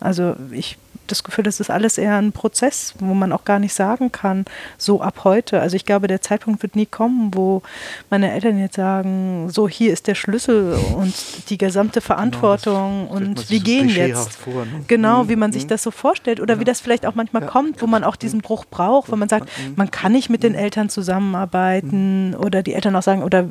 Also 0.00 0.36
ich 0.50 0.78
das 1.06 1.22
Gefühl, 1.22 1.44
das 1.44 1.60
ist 1.60 1.70
alles 1.70 1.98
eher 1.98 2.16
ein 2.16 2.32
Prozess, 2.32 2.94
wo 2.98 3.14
man 3.14 3.32
auch 3.32 3.44
gar 3.44 3.58
nicht 3.58 3.74
sagen 3.74 4.12
kann, 4.12 4.44
so 4.78 5.02
ab 5.02 5.24
heute. 5.24 5.60
Also 5.60 5.76
ich 5.76 5.84
glaube, 5.84 6.06
der 6.06 6.20
Zeitpunkt 6.20 6.62
wird 6.62 6.76
nie 6.76 6.86
kommen, 6.86 7.34
wo 7.34 7.62
meine 8.10 8.32
Eltern 8.32 8.58
jetzt 8.58 8.76
sagen, 8.76 9.48
so 9.50 9.68
hier 9.68 9.92
ist 9.92 10.06
der 10.06 10.14
Schlüssel 10.14 10.78
und 10.96 11.14
die 11.50 11.58
gesamte 11.58 12.00
genau, 12.00 12.06
Verantwortung 12.06 13.08
genau, 13.08 13.16
und 13.16 13.50
wir 13.50 13.60
gehen 13.60 13.88
jetzt. 13.88 14.32
Vor, 14.36 14.64
ne? 14.64 14.84
Genau, 14.86 15.28
wie 15.28 15.36
man 15.36 15.52
sich 15.52 15.64
mhm. 15.64 15.68
das 15.68 15.82
so 15.82 15.90
vorstellt 15.90 16.40
oder 16.40 16.54
ja. 16.54 16.60
wie 16.60 16.64
das 16.64 16.80
vielleicht 16.80 17.06
auch 17.06 17.14
manchmal 17.14 17.42
ja. 17.42 17.48
kommt, 17.48 17.82
wo 17.82 17.86
man 17.86 18.04
auch 18.04 18.16
diesen 18.16 18.40
Bruch 18.40 18.64
braucht, 18.64 19.10
wo 19.12 19.16
man 19.16 19.28
sagt, 19.28 19.46
mhm. 19.46 19.74
man 19.76 19.90
kann 19.90 20.12
nicht 20.12 20.30
mit 20.30 20.42
den 20.42 20.54
Eltern 20.54 20.88
zusammenarbeiten 20.88 22.30
mhm. 22.30 22.36
oder 22.36 22.62
die 22.62 22.74
Eltern 22.74 22.96
auch 22.96 23.02
sagen, 23.02 23.22
oder 23.22 23.48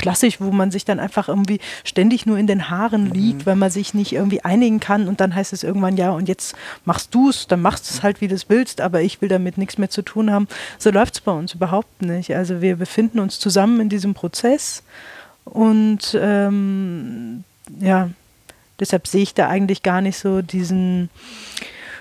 klassisch, 0.00 0.40
wo 0.40 0.50
man 0.50 0.70
sich 0.70 0.86
dann 0.86 0.98
einfach 0.98 1.28
irgendwie 1.28 1.60
ständig 1.84 2.24
nur 2.24 2.38
in 2.38 2.46
den 2.46 2.70
Haaren 2.70 3.04
mhm. 3.04 3.12
liegt, 3.12 3.40
mhm. 3.40 3.46
weil 3.46 3.56
man 3.56 3.70
sich 3.70 3.92
nicht 3.92 4.12
irgendwie 4.12 4.42
einigen 4.42 4.80
kann 4.80 5.08
und 5.08 5.20
dann 5.20 5.34
heißt 5.34 5.52
es 5.52 5.62
irgendwann, 5.62 5.96
ja, 5.96 6.10
und 6.10 6.28
jetzt 6.28 6.54
machst 6.86 7.14
du 7.14 7.28
es, 7.28 7.46
dann 7.46 7.60
machst 7.60 7.88
du 7.88 7.94
es 7.94 8.02
halt, 8.02 8.20
wie 8.20 8.28
du 8.28 8.34
es 8.34 8.48
willst, 8.48 8.80
aber 8.80 9.02
ich 9.02 9.20
will 9.20 9.28
damit 9.28 9.58
nichts 9.58 9.76
mehr 9.76 9.90
zu 9.90 10.02
tun 10.02 10.30
haben. 10.30 10.48
So 10.78 10.90
läuft 10.90 11.14
es 11.14 11.20
bei 11.20 11.32
uns 11.32 11.54
überhaupt 11.54 12.00
nicht. 12.00 12.34
Also 12.34 12.62
wir 12.62 12.76
befinden 12.76 13.20
uns 13.20 13.38
zusammen 13.38 13.80
in 13.80 13.88
diesem 13.90 14.14
Prozess 14.14 14.82
und 15.44 16.18
ähm, 16.18 17.44
ja, 17.78 18.08
deshalb 18.78 19.06
sehe 19.06 19.22
ich 19.22 19.34
da 19.34 19.48
eigentlich 19.48 19.82
gar 19.82 20.00
nicht 20.00 20.18
so 20.18 20.40
diesen 20.40 21.10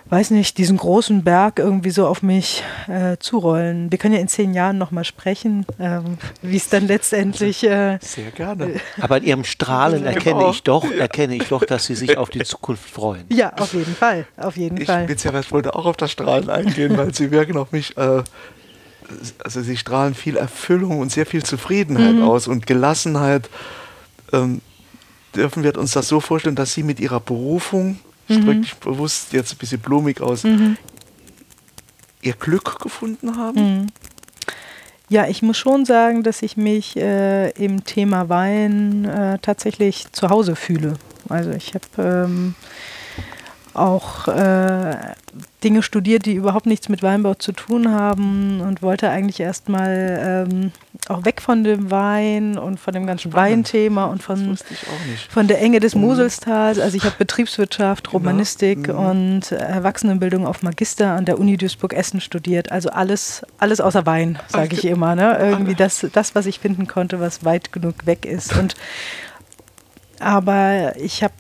weiß 0.09 0.31
nicht, 0.31 0.57
diesen 0.57 0.77
großen 0.77 1.23
Berg 1.23 1.59
irgendwie 1.59 1.91
so 1.91 2.07
auf 2.07 2.23
mich 2.23 2.63
äh, 2.87 3.17
zurollen. 3.19 3.91
Wir 3.91 3.97
können 3.97 4.15
ja 4.15 4.19
in 4.19 4.27
zehn 4.27 4.53
Jahren 4.53 4.77
nochmal 4.77 5.03
sprechen, 5.03 5.65
ähm, 5.79 6.17
wie 6.41 6.57
es 6.57 6.69
dann 6.69 6.87
letztendlich. 6.87 7.63
Äh, 7.63 7.99
Sehr 8.01 8.31
gerne. 8.31 8.73
Äh, 8.73 8.79
Aber 8.99 9.17
in 9.17 9.23
Ihrem 9.23 9.43
Strahlen 9.43 10.05
erkenne 10.05 10.49
ich 10.49 10.63
doch, 10.63 10.89
erkenne 10.91 11.35
ich 11.35 11.47
doch, 11.47 11.63
dass 11.63 11.85
Sie 11.85 11.95
sich 11.95 12.17
auf 12.17 12.29
die 12.29 12.43
Zukunft 12.43 12.89
freuen. 12.89 13.25
Ja, 13.29 13.53
auf 13.53 13.73
jeden 13.73 13.95
Fall, 13.95 14.25
auf 14.37 14.57
jeden 14.57 14.77
ich 14.77 14.87
Fall. 14.87 15.07
Ich 15.09 15.51
wollte 15.51 15.75
auch 15.75 15.85
auf 15.85 15.97
das 15.97 16.11
Strahlen 16.11 16.49
eingehen, 16.49 16.97
weil 16.97 17.13
Sie 17.13 17.31
wirken 17.31 17.57
auf 17.57 17.71
mich. 17.71 17.95
Äh, 17.97 18.23
also 19.43 19.61
Sie 19.61 19.77
strahlen 19.77 20.13
viel 20.13 20.37
Erfüllung 20.37 20.99
und 20.99 21.11
sehr 21.11 21.25
viel 21.25 21.43
Zufriedenheit 21.43 22.15
mhm. 22.15 22.23
aus 22.23 22.47
und 22.47 22.67
Gelassenheit. 22.67 23.49
Ähm, 24.31 24.61
dürfen 25.35 25.63
wir 25.63 25.77
uns 25.77 25.91
das 25.91 26.07
so 26.07 26.19
vorstellen, 26.19 26.55
dass 26.55 26.73
Sie 26.73 26.83
mit 26.83 26.99
Ihrer 26.99 27.19
Berufung 27.19 27.99
ich 28.29 28.37
mhm. 28.37 28.45
drücke 28.45 28.75
bewusst 28.81 29.33
jetzt 29.33 29.53
ein 29.53 29.57
bisschen 29.57 29.79
blumig 29.79 30.21
aus, 30.21 30.43
mhm. 30.43 30.77
ihr 32.21 32.33
Glück 32.33 32.79
gefunden 32.79 33.37
haben? 33.37 33.79
Mhm. 33.81 33.87
Ja, 35.09 35.27
ich 35.27 35.41
muss 35.41 35.57
schon 35.57 35.85
sagen, 35.85 36.21
dass 36.21 36.43
ich 36.43 36.55
mich 36.55 36.95
äh, 36.95 37.49
im 37.51 37.83
Thema 37.83 38.29
Wein 38.29 39.05
äh, 39.05 39.39
tatsächlich 39.39 40.11
zu 40.11 40.29
Hause 40.29 40.55
fühle. 40.55 40.93
Also 41.27 41.49
ich 41.51 41.73
habe 41.73 42.27
ähm, 42.27 42.55
auch 43.79 44.27
äh, 44.27 44.95
Dinge 45.63 45.83
studiert, 45.83 46.25
die 46.25 46.33
überhaupt 46.33 46.65
nichts 46.65 46.89
mit 46.89 47.03
Weinbau 47.03 47.33
zu 47.33 47.51
tun 47.51 47.91
haben 47.91 48.61
und 48.61 48.81
wollte 48.81 49.09
eigentlich 49.09 49.39
erstmal 49.39 50.47
ähm, 50.49 50.71
auch 51.07 51.25
weg 51.25 51.41
von 51.41 51.63
dem 51.63 51.91
Wein 51.91 52.57
und 52.57 52.79
von 52.79 52.93
dem 52.93 53.05
ganzen 53.05 53.31
Spannend. 53.31 53.67
Weinthema 53.73 54.05
und 54.05 54.23
von, 54.23 54.57
von 55.29 55.47
der 55.47 55.61
Enge 55.61 55.79
des 55.79 55.95
mhm. 55.95 56.01
Moselstals. 56.01 56.79
Also 56.79 56.97
ich 56.97 57.03
habe 57.03 57.15
Betriebswirtschaft, 57.17 58.05
genau. 58.05 58.17
Romanistik 58.17 58.87
mhm. 58.87 58.95
und 58.95 59.51
Erwachsenenbildung 59.51 60.45
auf 60.45 60.61
Magister 60.63 61.13
an 61.13 61.25
der 61.25 61.39
Uni 61.39 61.57
Duisburg-Essen 61.57 62.21
studiert. 62.21 62.71
Also 62.71 62.89
alles, 62.89 63.45
alles 63.57 63.81
außer 63.81 64.05
Wein, 64.05 64.39
sage 64.47 64.75
ich 64.75 64.85
immer. 64.85 65.15
Ne? 65.15 65.37
Irgendwie 65.39 65.75
das, 65.75 66.05
das, 66.13 66.35
was 66.35 66.45
ich 66.45 66.59
finden 66.59 66.87
konnte, 66.87 67.19
was 67.19 67.43
weit 67.43 67.71
genug 67.71 68.05
weg 68.05 68.25
ist. 68.25 68.55
Und 68.57 68.75
aber 70.19 70.95
ich 70.97 71.23
habe 71.23 71.33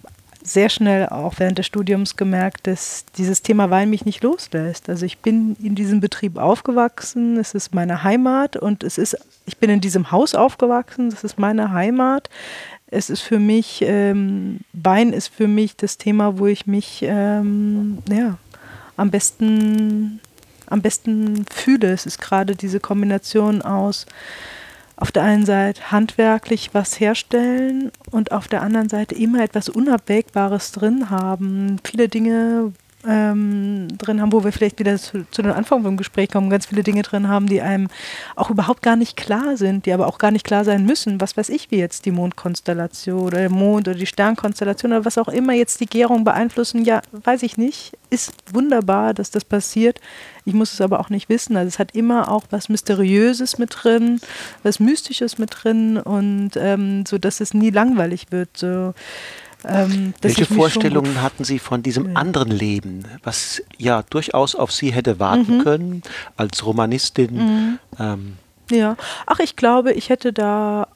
sehr 0.49 0.69
schnell 0.69 1.07
auch 1.07 1.35
während 1.37 1.57
des 1.57 1.65
Studiums 1.65 2.17
gemerkt, 2.17 2.65
dass 2.67 3.05
dieses 3.17 3.41
Thema 3.41 3.69
Wein 3.69 3.89
mich 3.89 4.05
nicht 4.05 4.23
loslässt. 4.23 4.89
Also 4.89 5.05
ich 5.05 5.19
bin 5.19 5.55
in 5.61 5.75
diesem 5.75 5.99
Betrieb 5.99 6.37
aufgewachsen, 6.37 7.37
es 7.37 7.53
ist 7.53 7.73
meine 7.73 8.03
Heimat 8.03 8.57
und 8.57 8.83
es 8.83 8.97
ist, 8.97 9.17
ich 9.45 9.57
bin 9.57 9.69
in 9.69 9.81
diesem 9.81 10.11
Haus 10.11 10.35
aufgewachsen, 10.35 11.11
das 11.11 11.23
ist 11.23 11.37
meine 11.37 11.71
Heimat. 11.71 12.29
Es 12.87 13.11
ist 13.11 13.21
für 13.21 13.37
mich, 13.37 13.83
ähm, 13.85 14.61
Wein 14.73 15.13
ist 15.13 15.27
für 15.27 15.47
mich 15.47 15.75
das 15.75 15.97
Thema, 15.97 16.39
wo 16.39 16.47
ich 16.47 16.65
mich 16.65 17.01
ähm, 17.03 17.99
ja, 18.09 18.37
am 18.97 19.11
besten, 19.11 20.19
am 20.65 20.81
besten 20.81 21.45
fühle. 21.51 21.91
Es 21.91 22.07
ist 22.07 22.19
gerade 22.19 22.55
diese 22.55 22.79
Kombination 22.79 23.61
aus 23.61 24.07
auf 24.99 25.11
der 25.13 25.23
einen 25.23 25.45
Seite 25.45 25.91
handwerklich 25.91 26.71
was 26.73 26.99
herstellen 26.99 27.91
und 28.11 28.33
auf 28.33 28.47
der 28.49 28.61
anderen 28.61 28.89
Seite 28.89 29.15
immer 29.15 29.41
etwas 29.41 29.69
Unabwägbares 29.69 30.73
drin 30.73 31.09
haben. 31.09 31.77
Viele 31.85 32.09
Dinge 32.09 32.73
ähm, 33.07 33.87
drin 33.97 34.21
haben, 34.21 34.33
wo 34.33 34.43
wir 34.43 34.51
vielleicht 34.51 34.79
wieder 34.79 34.97
zu, 34.97 35.25
zu 35.31 35.41
den 35.41 35.51
Anfang 35.51 35.83
vom 35.83 35.95
Gespräch 35.95 36.29
kommen, 36.29 36.49
ganz 36.49 36.65
viele 36.65 36.83
Dinge 36.83 37.01
drin 37.01 37.27
haben, 37.29 37.47
die 37.47 37.61
einem 37.61 37.87
auch 38.35 38.49
überhaupt 38.49 38.81
gar 38.81 38.95
nicht 38.95 39.15
klar 39.15 39.55
sind, 39.55 39.85
die 39.85 39.93
aber 39.93 40.07
auch 40.07 40.17
gar 40.17 40.31
nicht 40.31 40.45
klar 40.45 40.65
sein 40.65 40.85
müssen. 40.85 41.21
Was 41.21 41.37
weiß 41.37 41.49
ich, 41.49 41.71
wie 41.71 41.77
jetzt 41.77 42.05
die 42.05 42.11
Mondkonstellation 42.11 43.19
oder 43.21 43.37
der 43.37 43.49
Mond 43.49 43.87
oder 43.87 43.97
die 43.97 44.05
Sternkonstellation 44.05 44.91
oder 44.91 45.05
was 45.05 45.17
auch 45.17 45.29
immer 45.29 45.53
jetzt 45.53 45.79
die 45.79 45.85
Gärung 45.85 46.23
beeinflussen, 46.23 46.83
ja, 46.83 47.01
weiß 47.11 47.43
ich 47.43 47.57
nicht. 47.57 47.97
Ist 48.09 48.33
wunderbar, 48.51 49.13
dass 49.13 49.31
das 49.31 49.45
passiert. 49.45 50.01
Ich 50.43 50.53
muss 50.53 50.73
es 50.73 50.81
aber 50.81 50.99
auch 50.99 51.09
nicht 51.09 51.29
wissen. 51.29 51.55
Also 51.55 51.67
es 51.67 51.79
hat 51.79 51.95
immer 51.95 52.31
auch 52.31 52.45
was 52.49 52.69
Mysteriöses 52.69 53.59
mit 53.59 53.75
drin, 53.83 54.19
was 54.63 54.79
Mystisches 54.79 55.37
mit 55.37 55.51
drin 55.53 55.97
und 55.97 56.51
ähm, 56.55 57.05
so, 57.05 57.17
dass 57.17 57.39
es 57.39 57.53
nie 57.53 57.69
langweilig 57.69 58.31
wird. 58.31 58.57
So 58.57 58.93
ähm, 59.67 60.13
Welche 60.21 60.45
Vorstellungen 60.45 61.21
hatten 61.21 61.43
Sie 61.43 61.59
von 61.59 61.83
diesem 61.83 62.15
anderen 62.15 62.51
Leben, 62.51 63.03
was 63.23 63.61
ja 63.77 64.03
durchaus 64.09 64.55
auf 64.55 64.71
Sie 64.71 64.93
hätte 64.93 65.19
warten 65.19 65.57
mhm. 65.57 65.63
können 65.63 66.03
als 66.37 66.65
Romanistin? 66.65 67.35
Mhm. 67.35 67.79
Ähm. 67.99 68.37
Ja, 68.71 68.95
ach, 69.25 69.39
ich 69.39 69.55
glaube, 69.55 69.93
ich 69.93 70.09
hätte 70.09 70.31
da 70.31 70.87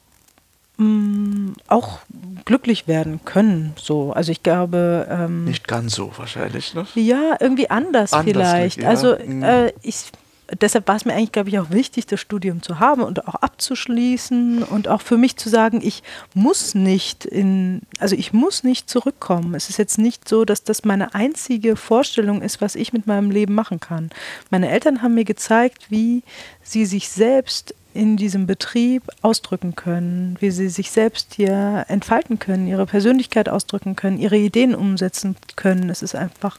mh, 0.78 0.86
mm, 0.86 1.56
auch 1.68 2.00
glücklich 2.46 2.88
werden 2.88 3.20
können. 3.26 3.74
So, 3.82 4.14
also 4.14 4.32
ich 4.32 4.44
glaube. 4.44 5.08
Ähm, 5.10 5.46
Nicht 5.46 5.68
ganz 5.68 5.96
so 5.96 6.12
wahrscheinlich, 6.16 6.74
ne? 6.74 6.86
Ja, 6.96 7.36
irgendwie 7.40 7.70
anders, 7.70 8.14
anders 8.14 8.32
vielleicht. 8.32 8.82
Ja. 8.82 8.90
Also 8.90 9.18
mhm. 9.18 9.44
äh, 9.44 9.74
ich 9.82 10.12
deshalb 10.60 10.88
war 10.88 10.96
es 10.96 11.06
mir 11.06 11.14
eigentlich, 11.14 11.32
glaube 11.32 11.50
ich, 11.50 11.60
auch 11.60 11.70
wichtig, 11.72 12.06
das 12.06 12.20
Studium 12.20 12.62
zu 12.62 12.80
haben 12.80 13.02
und 13.02 13.28
auch 13.28 13.36
abzuschließen 13.36 14.64
und 14.64 14.88
auch 14.88 15.02
für 15.02 15.18
mich 15.18 15.38
zu 15.38 15.50
sagen, 15.50 15.82
ich 15.84 16.04
muss 16.34 16.76
nicht 16.76 17.26
in, 17.26 17.82
also 18.00 18.16
ich 18.16 18.34
muss 18.34 18.64
nicht 18.64 18.90
zurückkommen. 18.90 19.56
Es 19.56 19.70
ist 19.70 19.78
jetzt 19.78 19.98
nicht 19.98 20.28
so, 20.28 20.46
dass 20.46 20.64
das 20.64 20.84
meine 20.84 21.16
einzige 21.16 21.76
Vorstellung 21.76 22.42
ist, 22.42 22.62
was 22.62 22.76
ich 22.76 22.94
mit 22.94 23.08
meinem 23.08 23.32
Leben 23.32 23.54
machen 23.54 23.80
kann. 23.80 24.10
Meine 24.50 24.70
Eltern 24.70 25.02
haben 25.02 25.16
mir 25.16 25.26
gezeigt, 25.26 25.90
wie 25.90 26.24
sie 26.62 26.86
sich 26.86 27.10
selbst 27.10 27.74
in 27.94 28.18
diesem 28.18 28.48
Betrieb 28.48 29.04
ausdrücken 29.22 29.76
können, 29.76 30.36
wie 30.40 30.50
sie 30.50 30.70
sich 30.70 30.90
selbst 30.90 31.36
hier 31.36 31.86
entfalten 31.88 32.40
können, 32.40 32.68
ihre 32.68 32.88
Persönlichkeit 32.88 33.50
ausdrücken 33.50 33.96
können, 33.96 34.18
ihre 34.18 34.38
Ideen 34.38 34.74
umsetzen 34.74 35.36
können. 35.56 35.90
Es 35.90 36.02
ist 36.02 36.16
einfach 36.16 36.58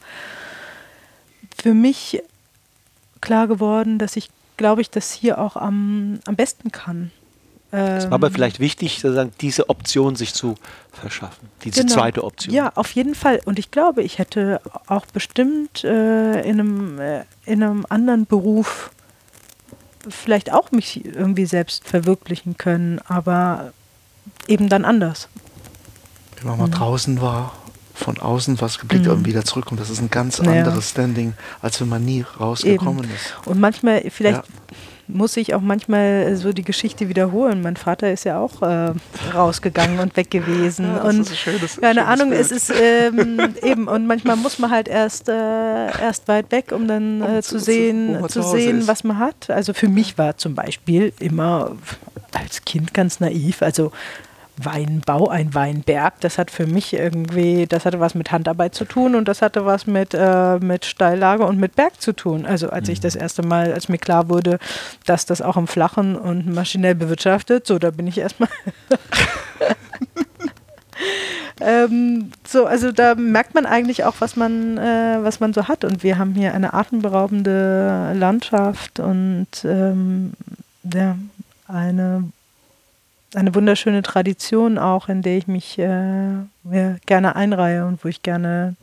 für 1.56 1.74
mich 1.74 2.22
klar 3.24 3.48
geworden, 3.48 3.98
dass 3.98 4.16
ich, 4.16 4.28
glaube 4.56 4.82
ich, 4.82 4.90
das 4.90 5.12
hier 5.12 5.38
auch 5.38 5.56
am, 5.56 6.20
am 6.26 6.36
besten 6.36 6.70
kann. 6.70 7.10
Es 7.72 8.04
war 8.04 8.12
aber 8.12 8.28
ähm, 8.28 8.34
vielleicht 8.34 8.60
wichtig, 8.60 9.00
sozusagen 9.00 9.32
diese 9.40 9.68
Option 9.68 10.14
sich 10.14 10.32
zu 10.32 10.54
verschaffen, 10.92 11.48
diese 11.64 11.80
genau. 11.80 11.94
zweite 11.94 12.22
Option. 12.22 12.54
Ja, 12.54 12.70
auf 12.76 12.92
jeden 12.92 13.16
Fall. 13.16 13.40
Und 13.46 13.58
ich 13.58 13.72
glaube, 13.72 14.02
ich 14.02 14.18
hätte 14.18 14.60
auch 14.86 15.06
bestimmt 15.06 15.82
äh, 15.82 16.40
in, 16.48 16.60
einem, 16.60 17.00
äh, 17.00 17.24
in 17.46 17.64
einem 17.64 17.84
anderen 17.88 18.26
Beruf 18.26 18.92
vielleicht 20.08 20.52
auch 20.52 20.70
mich 20.70 21.04
irgendwie 21.04 21.46
selbst 21.46 21.84
verwirklichen 21.84 22.56
können, 22.56 23.00
aber 23.08 23.72
eben 24.46 24.68
dann 24.68 24.84
anders. 24.84 25.28
Wenn 26.36 26.50
man 26.50 26.58
mal 26.58 26.66
mhm. 26.68 26.72
draußen 26.72 27.20
war 27.20 27.54
von 27.94 28.18
außen 28.18 28.60
was 28.60 28.78
geblickt 28.78 29.06
mhm. 29.06 29.12
und 29.12 29.26
wieder 29.26 29.44
zurückkommt. 29.44 29.80
Das 29.80 29.88
ist 29.88 30.00
ein 30.00 30.10
ganz 30.10 30.40
anderes 30.40 30.74
ja. 30.74 30.80
Standing, 30.82 31.34
als 31.62 31.80
wenn 31.80 31.88
man 31.88 32.04
nie 32.04 32.24
rausgekommen 32.38 33.04
Eben. 33.04 33.14
ist. 33.14 33.46
Und 33.46 33.60
manchmal, 33.60 34.02
vielleicht 34.10 34.42
ja. 34.48 34.76
muss 35.06 35.36
ich 35.36 35.54
auch 35.54 35.60
manchmal 35.60 36.34
so 36.34 36.52
die 36.52 36.64
Geschichte 36.64 37.08
wiederholen. 37.08 37.62
Mein 37.62 37.76
Vater 37.76 38.12
ist 38.12 38.24
ja 38.24 38.40
auch 38.40 38.62
äh, 38.62 38.92
rausgegangen 39.32 40.00
und 40.00 40.16
weg 40.16 40.30
gewesen. 40.30 40.84
Ja, 40.94 41.02
und 41.02 41.28
schönes, 41.28 41.80
keine 41.80 42.06
Ahnung, 42.06 42.30
Bild. 42.30 42.40
es 42.40 42.50
ist 42.50 42.72
ähm, 42.78 43.54
eben, 43.62 43.86
und 43.86 44.06
manchmal 44.06 44.36
muss 44.36 44.58
man 44.58 44.70
halt 44.70 44.88
erst, 44.88 45.28
äh, 45.28 45.32
erst 45.32 46.26
weit 46.26 46.50
weg, 46.50 46.72
um 46.72 46.88
dann 46.88 47.22
äh, 47.22 47.42
zu, 47.42 47.56
zu, 47.56 47.64
sehen, 47.64 48.18
zu, 48.22 48.40
zu 48.40 48.42
sehen, 48.42 48.86
was 48.86 49.04
man 49.04 49.18
hat. 49.18 49.50
Also 49.50 49.72
für 49.72 49.88
mich 49.88 50.18
war 50.18 50.36
zum 50.36 50.54
Beispiel 50.54 51.12
immer 51.20 51.76
als 52.32 52.64
Kind 52.64 52.92
ganz 52.92 53.20
naiv, 53.20 53.62
also 53.62 53.92
Weinbau, 54.56 55.28
ein 55.28 55.54
Weinberg. 55.54 56.20
Das 56.20 56.38
hat 56.38 56.50
für 56.50 56.66
mich 56.66 56.92
irgendwie, 56.92 57.66
das 57.66 57.84
hatte 57.84 58.00
was 58.00 58.14
mit 58.14 58.30
Handarbeit 58.30 58.74
zu 58.74 58.84
tun 58.84 59.14
und 59.14 59.26
das 59.26 59.42
hatte 59.42 59.66
was 59.66 59.86
mit, 59.86 60.14
äh, 60.14 60.58
mit 60.58 60.84
Steillage 60.84 61.44
und 61.44 61.58
mit 61.58 61.76
Berg 61.76 62.00
zu 62.00 62.12
tun. 62.12 62.46
Also 62.46 62.70
als 62.70 62.86
mhm. 62.86 62.92
ich 62.92 63.00
das 63.00 63.16
erste 63.16 63.42
Mal, 63.42 63.72
als 63.72 63.88
mir 63.88 63.98
klar 63.98 64.28
wurde, 64.28 64.58
dass 65.06 65.26
das 65.26 65.42
auch 65.42 65.56
im 65.56 65.66
Flachen 65.66 66.16
und 66.16 66.52
maschinell 66.52 66.94
bewirtschaftet, 66.94 67.66
so 67.66 67.78
da 67.78 67.90
bin 67.90 68.06
ich 68.06 68.18
erstmal. 68.18 68.48
ähm, 71.60 72.32
so, 72.46 72.66
also 72.66 72.92
da 72.92 73.14
merkt 73.14 73.54
man 73.54 73.66
eigentlich 73.66 74.04
auch, 74.04 74.16
was 74.20 74.36
man, 74.36 74.78
äh, 74.78 75.18
was 75.22 75.40
man 75.40 75.52
so 75.52 75.68
hat. 75.68 75.84
Und 75.84 76.02
wir 76.02 76.18
haben 76.18 76.34
hier 76.34 76.54
eine 76.54 76.74
atemberaubende 76.74 78.12
Landschaft 78.14 79.00
und 79.00 79.48
ähm, 79.64 80.32
ja, 80.84 81.16
eine 81.66 82.24
eine 83.36 83.54
wunderschöne 83.54 84.02
Tradition 84.02 84.78
auch, 84.78 85.08
in 85.08 85.22
der 85.22 85.38
ich 85.38 85.46
mich 85.46 85.78
äh, 85.78 86.36
gerne 87.06 87.36
einreihe 87.36 87.86
und 87.86 88.04
wo 88.04 88.08
ich 88.08 88.22
gerne, 88.22 88.76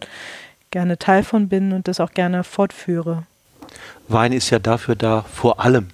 gerne 0.72 0.98
Teil 0.98 1.24
von 1.24 1.48
bin 1.50 1.74
und 1.74 1.88
das 1.88 2.00
auch 2.00 2.12
gerne 2.12 2.44
fortführe. 2.44 3.24
Wein 4.08 4.34
ist 4.34 4.50
ja 4.50 4.60
dafür 4.60 4.96
da, 4.96 5.24
vor 5.32 5.60
allem, 5.60 5.88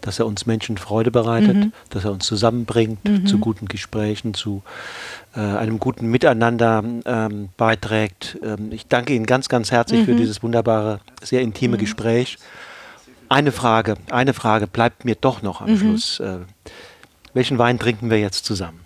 dass 0.00 0.18
er 0.18 0.26
uns 0.26 0.46
Menschen 0.46 0.76
Freude 0.76 1.10
bereitet, 1.10 1.56
mhm. 1.56 1.72
dass 1.90 2.04
er 2.04 2.12
uns 2.12 2.26
zusammenbringt 2.26 3.04
mhm. 3.04 3.26
zu 3.26 3.38
guten 3.38 3.66
Gesprächen, 3.66 4.34
zu 4.34 4.62
äh, 5.34 5.40
einem 5.40 5.78
guten 5.78 6.06
Miteinander 6.10 6.84
ähm, 7.06 7.48
beiträgt. 7.56 8.38
Ähm, 8.42 8.70
ich 8.70 8.86
danke 8.86 9.14
Ihnen 9.14 9.26
ganz, 9.26 9.48
ganz 9.48 9.70
herzlich 9.70 10.02
mhm. 10.02 10.04
für 10.04 10.14
dieses 10.14 10.42
wunderbare, 10.42 11.00
sehr 11.22 11.40
intime 11.40 11.76
mhm. 11.76 11.80
Gespräch. 11.80 12.38
Eine 13.30 13.50
Frage, 13.50 13.96
eine 14.10 14.34
Frage 14.34 14.66
bleibt 14.66 15.04
mir 15.04 15.14
doch 15.14 15.42
noch 15.42 15.62
am 15.62 15.70
mhm. 15.70 15.78
Schluss. 15.78 16.20
Äh, 16.20 16.40
welchen 17.34 17.58
Wein 17.58 17.78
trinken 17.78 18.10
wir 18.10 18.18
jetzt 18.18 18.44
zusammen? 18.44 18.80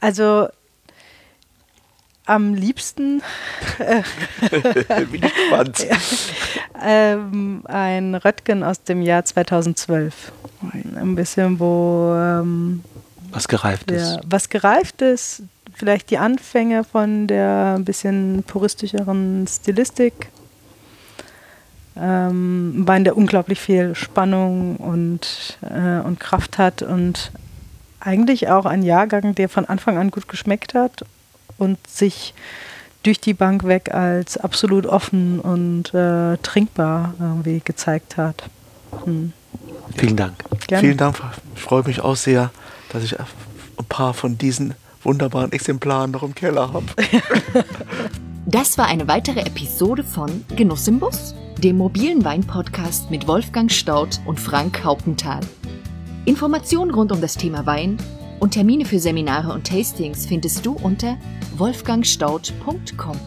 Also 0.00 0.48
am 2.26 2.54
liebsten 2.54 3.22
äh, 3.78 4.02
Bin 5.06 5.24
ich 5.24 5.34
gespannt. 5.34 5.86
ähm, 6.82 7.62
ein 7.66 8.14
Röttgen 8.14 8.62
aus 8.62 8.82
dem 8.82 9.02
Jahr 9.02 9.24
2012. 9.24 10.32
Ein 10.96 11.14
bisschen, 11.14 11.60
wo 11.60 12.14
ähm, 12.16 12.82
was 13.30 13.48
gereift 13.48 13.90
der, 13.90 13.96
ist. 13.96 14.20
Was 14.24 14.48
gereift 14.48 15.02
ist, 15.02 15.42
vielleicht 15.74 16.10
die 16.10 16.18
Anfänge 16.18 16.84
von 16.84 17.26
der 17.26 17.74
ein 17.76 17.84
bisschen 17.84 18.42
puristischeren 18.44 19.46
Stilistik. 19.46 20.28
Ähm, 21.96 22.80
ein 22.80 22.88
Wein, 22.88 23.04
der 23.04 23.16
unglaublich 23.16 23.60
viel 23.60 23.94
Spannung 23.94 24.76
und, 24.76 25.58
äh, 25.62 26.00
und 26.00 26.18
Kraft 26.18 26.58
hat 26.58 26.82
und 26.82 27.30
eigentlich 28.00 28.48
auch 28.48 28.66
ein 28.66 28.82
Jahrgang, 28.82 29.34
der 29.34 29.48
von 29.48 29.64
Anfang 29.64 29.96
an 29.98 30.10
gut 30.10 30.28
geschmeckt 30.28 30.74
hat 30.74 31.04
und 31.56 31.78
sich 31.86 32.34
durch 33.02 33.20
die 33.20 33.34
Bank 33.34 33.64
weg 33.64 33.94
als 33.94 34.36
absolut 34.36 34.86
offen 34.86 35.38
und 35.38 35.94
äh, 35.94 36.36
trinkbar 36.38 37.14
irgendwie 37.20 37.60
gezeigt 37.64 38.16
hat. 38.16 38.44
Hm. 39.04 39.32
Vielen 39.96 40.16
Dank. 40.16 40.34
Gerne. 40.66 40.80
Vielen 40.80 40.96
Dank. 40.96 41.20
Ich 41.54 41.62
freue 41.62 41.84
mich 41.84 42.00
auch 42.00 42.16
sehr, 42.16 42.50
dass 42.90 43.04
ich 43.04 43.18
ein 43.18 43.26
paar 43.88 44.14
von 44.14 44.38
diesen 44.38 44.74
wunderbaren 45.02 45.52
Exemplaren 45.52 46.10
noch 46.10 46.22
im 46.22 46.34
Keller 46.34 46.72
habe. 46.72 46.86
Das 48.46 48.76
war 48.76 48.86
eine 48.86 49.08
weitere 49.08 49.40
Episode 49.40 50.04
von 50.04 50.44
Genuss 50.54 50.86
im 50.86 51.00
Bus, 51.00 51.34
dem 51.58 51.78
mobilen 51.78 52.24
Wein-Podcast 52.24 53.10
mit 53.10 53.26
Wolfgang 53.28 53.70
Staudt 53.70 54.20
und 54.26 54.40
Frank 54.40 54.84
Hauptenthal. 54.84 55.40
Informationen 56.24 56.90
rund 56.90 57.12
um 57.12 57.20
das 57.20 57.36
Thema 57.36 57.66
Wein 57.66 57.98
und 58.40 58.52
Termine 58.52 58.84
für 58.84 58.98
Seminare 58.98 59.52
und 59.52 59.66
Tastings 59.66 60.26
findest 60.26 60.64
du 60.66 60.72
unter 60.72 61.16
wolfgangstaudt.com. 61.56 63.18